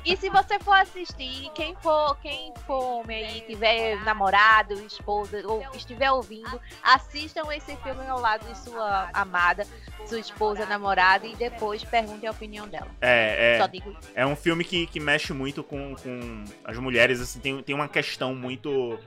[0.05, 5.63] E se você for assistir, quem for, quem for homem aí, tiver namorado, esposa, ou
[5.75, 9.67] estiver ouvindo, assistam esse filme ao lado de sua amada,
[10.07, 12.89] sua esposa, namorada, e depois perguntem a opinião dela.
[13.01, 13.69] É, é.
[13.69, 13.97] digo.
[14.15, 17.89] É um filme que, que mexe muito com, com as mulheres, assim, tem, tem uma
[17.89, 18.99] questão muito.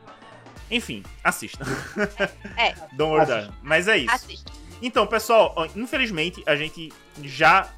[0.70, 1.64] Enfim, assista.
[2.58, 2.74] É.
[2.94, 3.54] Don't worry, Assista.
[3.62, 4.14] Mas é isso.
[4.14, 4.52] Assista.
[4.82, 6.92] Então, pessoal, infelizmente a gente
[7.24, 7.70] já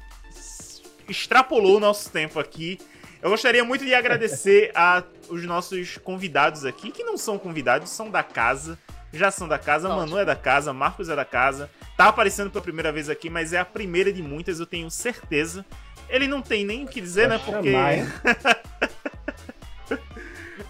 [1.08, 2.78] extrapolou o nosso tempo aqui.
[3.20, 8.10] Eu gostaria muito de agradecer a os nossos convidados aqui, que não são convidados, são
[8.10, 8.78] da casa.
[9.12, 10.00] Já são da casa, Ótimo.
[10.02, 11.70] Manu é da casa, Marcos é da casa.
[11.96, 15.64] Tá aparecendo pela primeira vez aqui, mas é a primeira de muitas, eu tenho certeza.
[16.08, 17.38] Ele não tem nem o que dizer, né?
[17.38, 18.88] Vai Porque.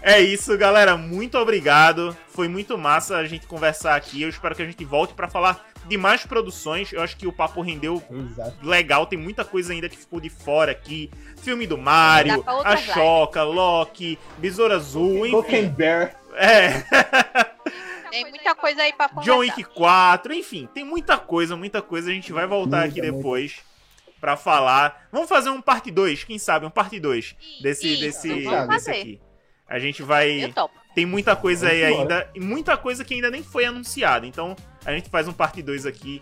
[0.01, 0.95] É isso, galera.
[0.95, 2.15] Muito obrigado.
[2.27, 4.21] Foi muito massa a gente conversar aqui.
[4.21, 6.93] Eu espero que a gente volte pra falar de mais produções.
[6.93, 8.65] Eu acho que o papo rendeu Exato.
[8.65, 9.05] legal.
[9.05, 11.11] Tem muita coisa ainda que ficou de fora aqui.
[11.41, 12.77] Filme do Mario, a.
[12.77, 15.31] Choca, Loki, Besouro Azul, enfim.
[15.31, 16.15] Cocaine Bear.
[16.35, 16.83] É,
[18.09, 19.31] Tem muita coisa aí pra conversar.
[19.31, 22.09] John Wick 4, enfim, tem muita coisa, muita coisa.
[22.09, 23.57] A gente vai voltar aqui depois
[24.19, 25.07] pra falar.
[25.11, 28.91] Vamos fazer um parte 2, quem sabe, um parte 2 desse, Isso, desse, desse fazer.
[28.91, 29.21] aqui.
[29.69, 30.53] A gente vai.
[30.95, 34.25] Tem muita coisa aí Vamos ainda, e muita coisa que ainda nem foi anunciada.
[34.25, 36.21] Então, a gente faz um parte 2 aqui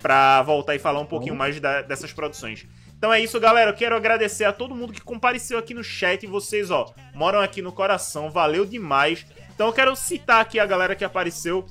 [0.00, 2.66] pra voltar e falar um pouquinho mais da- dessas produções.
[2.96, 3.70] Então é isso, galera.
[3.70, 6.22] Eu quero agradecer a todo mundo que compareceu aqui no chat.
[6.22, 8.30] E vocês, ó, moram aqui no coração.
[8.30, 9.26] Valeu demais.
[9.54, 11.66] Então eu quero citar aqui a galera que apareceu.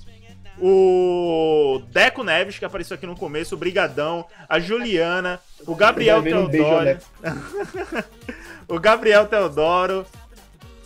[0.61, 6.35] O Deco Neves, que apareceu aqui no começo, o Brigadão, a Juliana, o Gabriel ver
[6.35, 7.11] um beijo, Teodoro, Alex.
[8.67, 10.05] o Gabriel Teodoro,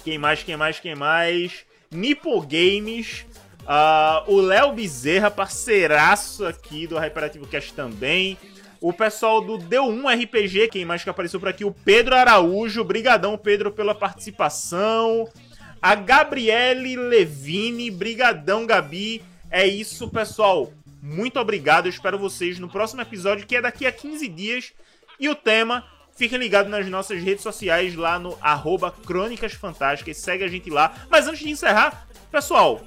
[0.09, 1.65] quem mais, quem mais, quem mais?
[1.91, 3.27] Nipo Games.
[3.67, 8.35] ah, o Léo Bezerra, parceiraço aqui do Hyperativo Cast também.
[8.81, 11.63] O pessoal do Deu1 RPG, quem mais que apareceu por aqui?
[11.63, 12.83] O Pedro Araújo.
[12.83, 15.29] Brigadão, Pedro, pela participação.
[15.79, 17.91] A Gabriele Levine.
[17.91, 19.21] Brigadão, Gabi.
[19.51, 20.73] É isso, pessoal.
[21.03, 21.85] Muito obrigado.
[21.85, 24.73] Eu espero vocês no próximo episódio, que é daqui a 15 dias.
[25.19, 25.85] E o tema
[26.19, 30.17] Fiquem ligados nas nossas redes sociais lá no arroba Crônicas Fantásticas.
[30.17, 30.93] Segue a gente lá.
[31.09, 32.81] Mas antes de encerrar, pessoal,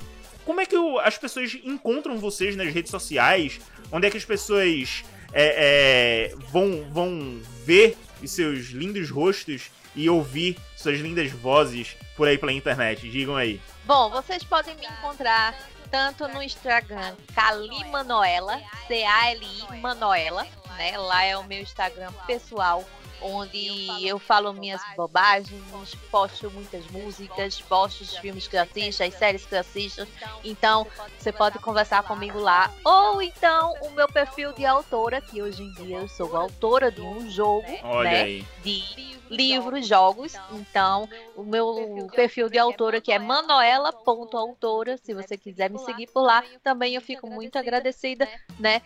[0.45, 3.59] como é que as pessoas encontram vocês nas redes sociais?
[3.91, 5.03] Onde é que as pessoas
[5.33, 12.29] é, é, vão, vão ver os seus lindos rostos e ouvir suas lindas vozes por
[12.29, 13.09] aí pela internet?
[13.09, 13.59] Digam aí.
[13.87, 15.57] Bom, vocês podem me encontrar
[15.91, 20.99] tanto no Instagram Cali Manoela, C-A-L-I Manoela, né?
[20.99, 22.85] Lá é o meu Instagram pessoal,
[23.23, 25.63] onde eu falo minhas bobagens,
[26.11, 30.07] posto muitas músicas, posto os filmes que eu assisto, as séries que eu assisto.
[30.45, 30.87] Então,
[31.19, 32.73] você pode conversar comigo lá.
[32.85, 37.01] Ou então o meu perfil de autora, que hoje em dia eu sou autora de
[37.01, 38.23] um jogo, Olha né?
[38.23, 38.47] aí.
[38.63, 40.35] de livros, jogos.
[40.53, 46.23] Então, o meu perfil de autora que é manuela.autora, se você quiser me seguir por
[46.23, 48.83] lá, também eu fico muito agradecida, né,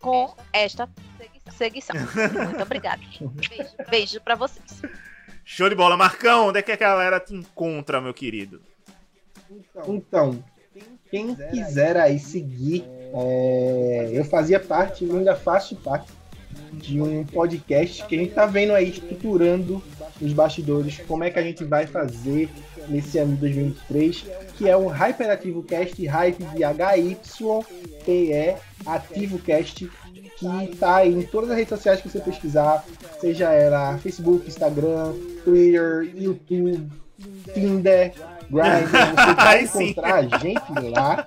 [0.00, 0.88] com esta
[1.52, 1.96] seguição.
[1.96, 3.02] Muito obrigada.
[3.90, 4.82] Beijo pra vocês.
[5.44, 5.96] Show de bola.
[5.96, 8.60] Marcão, onde é que a galera te encontra, meu querido?
[9.86, 10.44] Então,
[11.10, 12.84] quem quiser aí seguir,
[13.14, 16.12] é, eu fazia parte, eu ainda faço parte
[16.72, 19.82] de um podcast que a gente tá vendo aí estruturando
[20.20, 22.48] os bastidores, como é que a gente vai fazer
[22.88, 28.56] nesse ano de 2023, que é o Hyperativo Cast, Hype de HYPE
[28.86, 29.90] Ativo Cast,
[30.38, 32.84] que tá aí em todas as redes sociais que você pesquisar,
[33.20, 36.88] seja ela Facebook, Instagram, Twitter, YouTube,
[37.52, 38.12] Tinder,
[38.50, 41.26] Grindr, você vai encontrar a gente lá,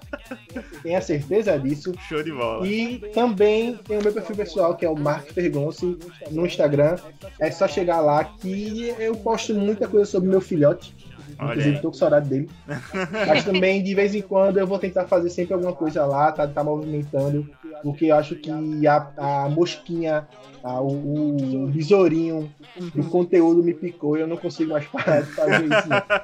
[0.81, 1.93] tenha certeza disso.
[2.07, 2.65] Show de bola.
[2.65, 5.97] E também tem o meu perfil pessoal, que é o Mark Fergonce,
[6.31, 6.95] no Instagram.
[7.39, 10.95] É só chegar lá que eu posto muita coisa sobre meu filhote.
[11.39, 11.81] Olha Inclusive, aí.
[11.81, 12.49] tô com saudade dele.
[13.27, 16.47] Mas também, de vez em quando, eu vou tentar fazer sempre alguma coisa lá, tá,
[16.47, 17.49] tá movimentando.
[17.83, 18.49] Porque eu acho que
[18.87, 20.27] a, a mosquinha,
[20.63, 22.53] a- o, o besourinho
[22.95, 25.89] do conteúdo me picou e eu não consigo mais parar de fazer isso.
[25.89, 26.21] não.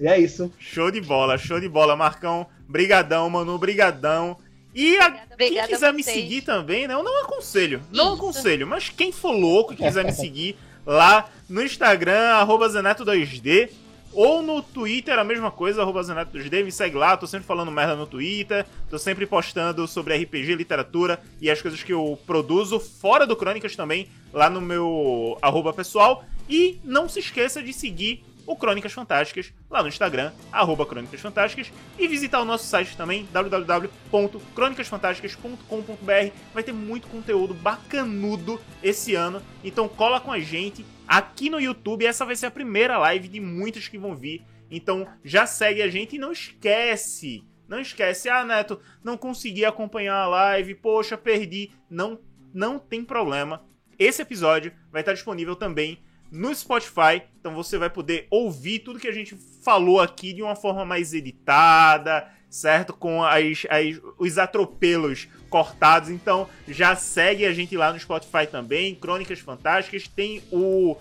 [0.00, 0.52] E é isso.
[0.58, 2.46] Show de bola, show de bola, Marcão.
[2.68, 4.36] Brigadão, Manu, brigadão.
[4.74, 6.94] E a- quem Obrigada a quiser me seguir também, né?
[6.94, 8.14] Eu não aconselho, não Isso.
[8.14, 10.56] aconselho, mas quem for louco e quiser me seguir
[10.86, 13.70] lá no Instagram, arroba Zeneto2D.
[14.14, 17.96] Ou no Twitter, a mesma coisa, arroba Zeneto2D, me segue lá, tô sempre falando merda
[17.96, 23.26] no Twitter, tô sempre postando sobre RPG, literatura e as coisas que eu produzo, fora
[23.26, 26.24] do Crônicas também, lá no meu arroba pessoal.
[26.48, 31.72] E não se esqueça de seguir o Crônicas Fantásticas lá no Instagram, arroba Crônicas Fantásticas,
[31.98, 36.32] e visitar o nosso site também, www.crônicasfantásticas.com.br.
[36.52, 42.06] Vai ter muito conteúdo bacanudo esse ano, então cola com a gente aqui no YouTube.
[42.06, 45.88] Essa vai ser a primeira live de muitas que vão vir, então já segue a
[45.88, 47.44] gente e não esquece.
[47.66, 51.70] Não esquece, ah, Neto, não consegui acompanhar a live, poxa, perdi.
[51.88, 52.18] Não,
[52.52, 53.64] não tem problema.
[53.98, 55.98] Esse episódio vai estar disponível também
[56.30, 57.22] no Spotify.
[57.40, 61.14] Então você vai poder ouvir tudo que a gente falou aqui de uma forma mais
[61.14, 62.92] editada, certo?
[62.92, 66.10] Com as, as, os atropelos cortados.
[66.10, 68.92] Então já segue a gente lá no Spotify também.
[68.96, 70.08] Crônicas Fantásticas.
[70.08, 70.96] Tem o,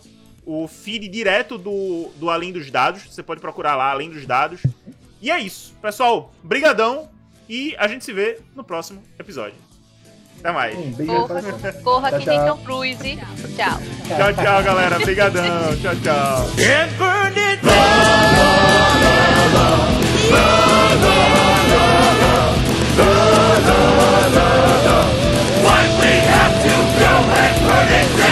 [0.45, 3.01] o feed direto do, do Além dos Dados.
[3.09, 4.61] Você pode procurar lá, Além dos Dados.
[5.19, 5.73] E é isso.
[5.81, 7.09] Pessoal, brigadão.
[7.49, 9.55] E a gente se vê no próximo episódio.
[10.39, 10.77] Até mais.
[10.77, 11.41] Um beijo corra,
[11.83, 12.57] corra tchau, que tchau.
[12.57, 13.17] tem Cruise.
[13.55, 13.79] Tchau.
[14.07, 14.99] Tchau, tchau, galera.
[14.99, 15.43] Brigadão.
[15.81, 16.45] tchau, tchau.
[23.67, 23.79] la,
[24.37, 24.97] la, la, la.
[25.65, 28.22] What we have to go and burn it.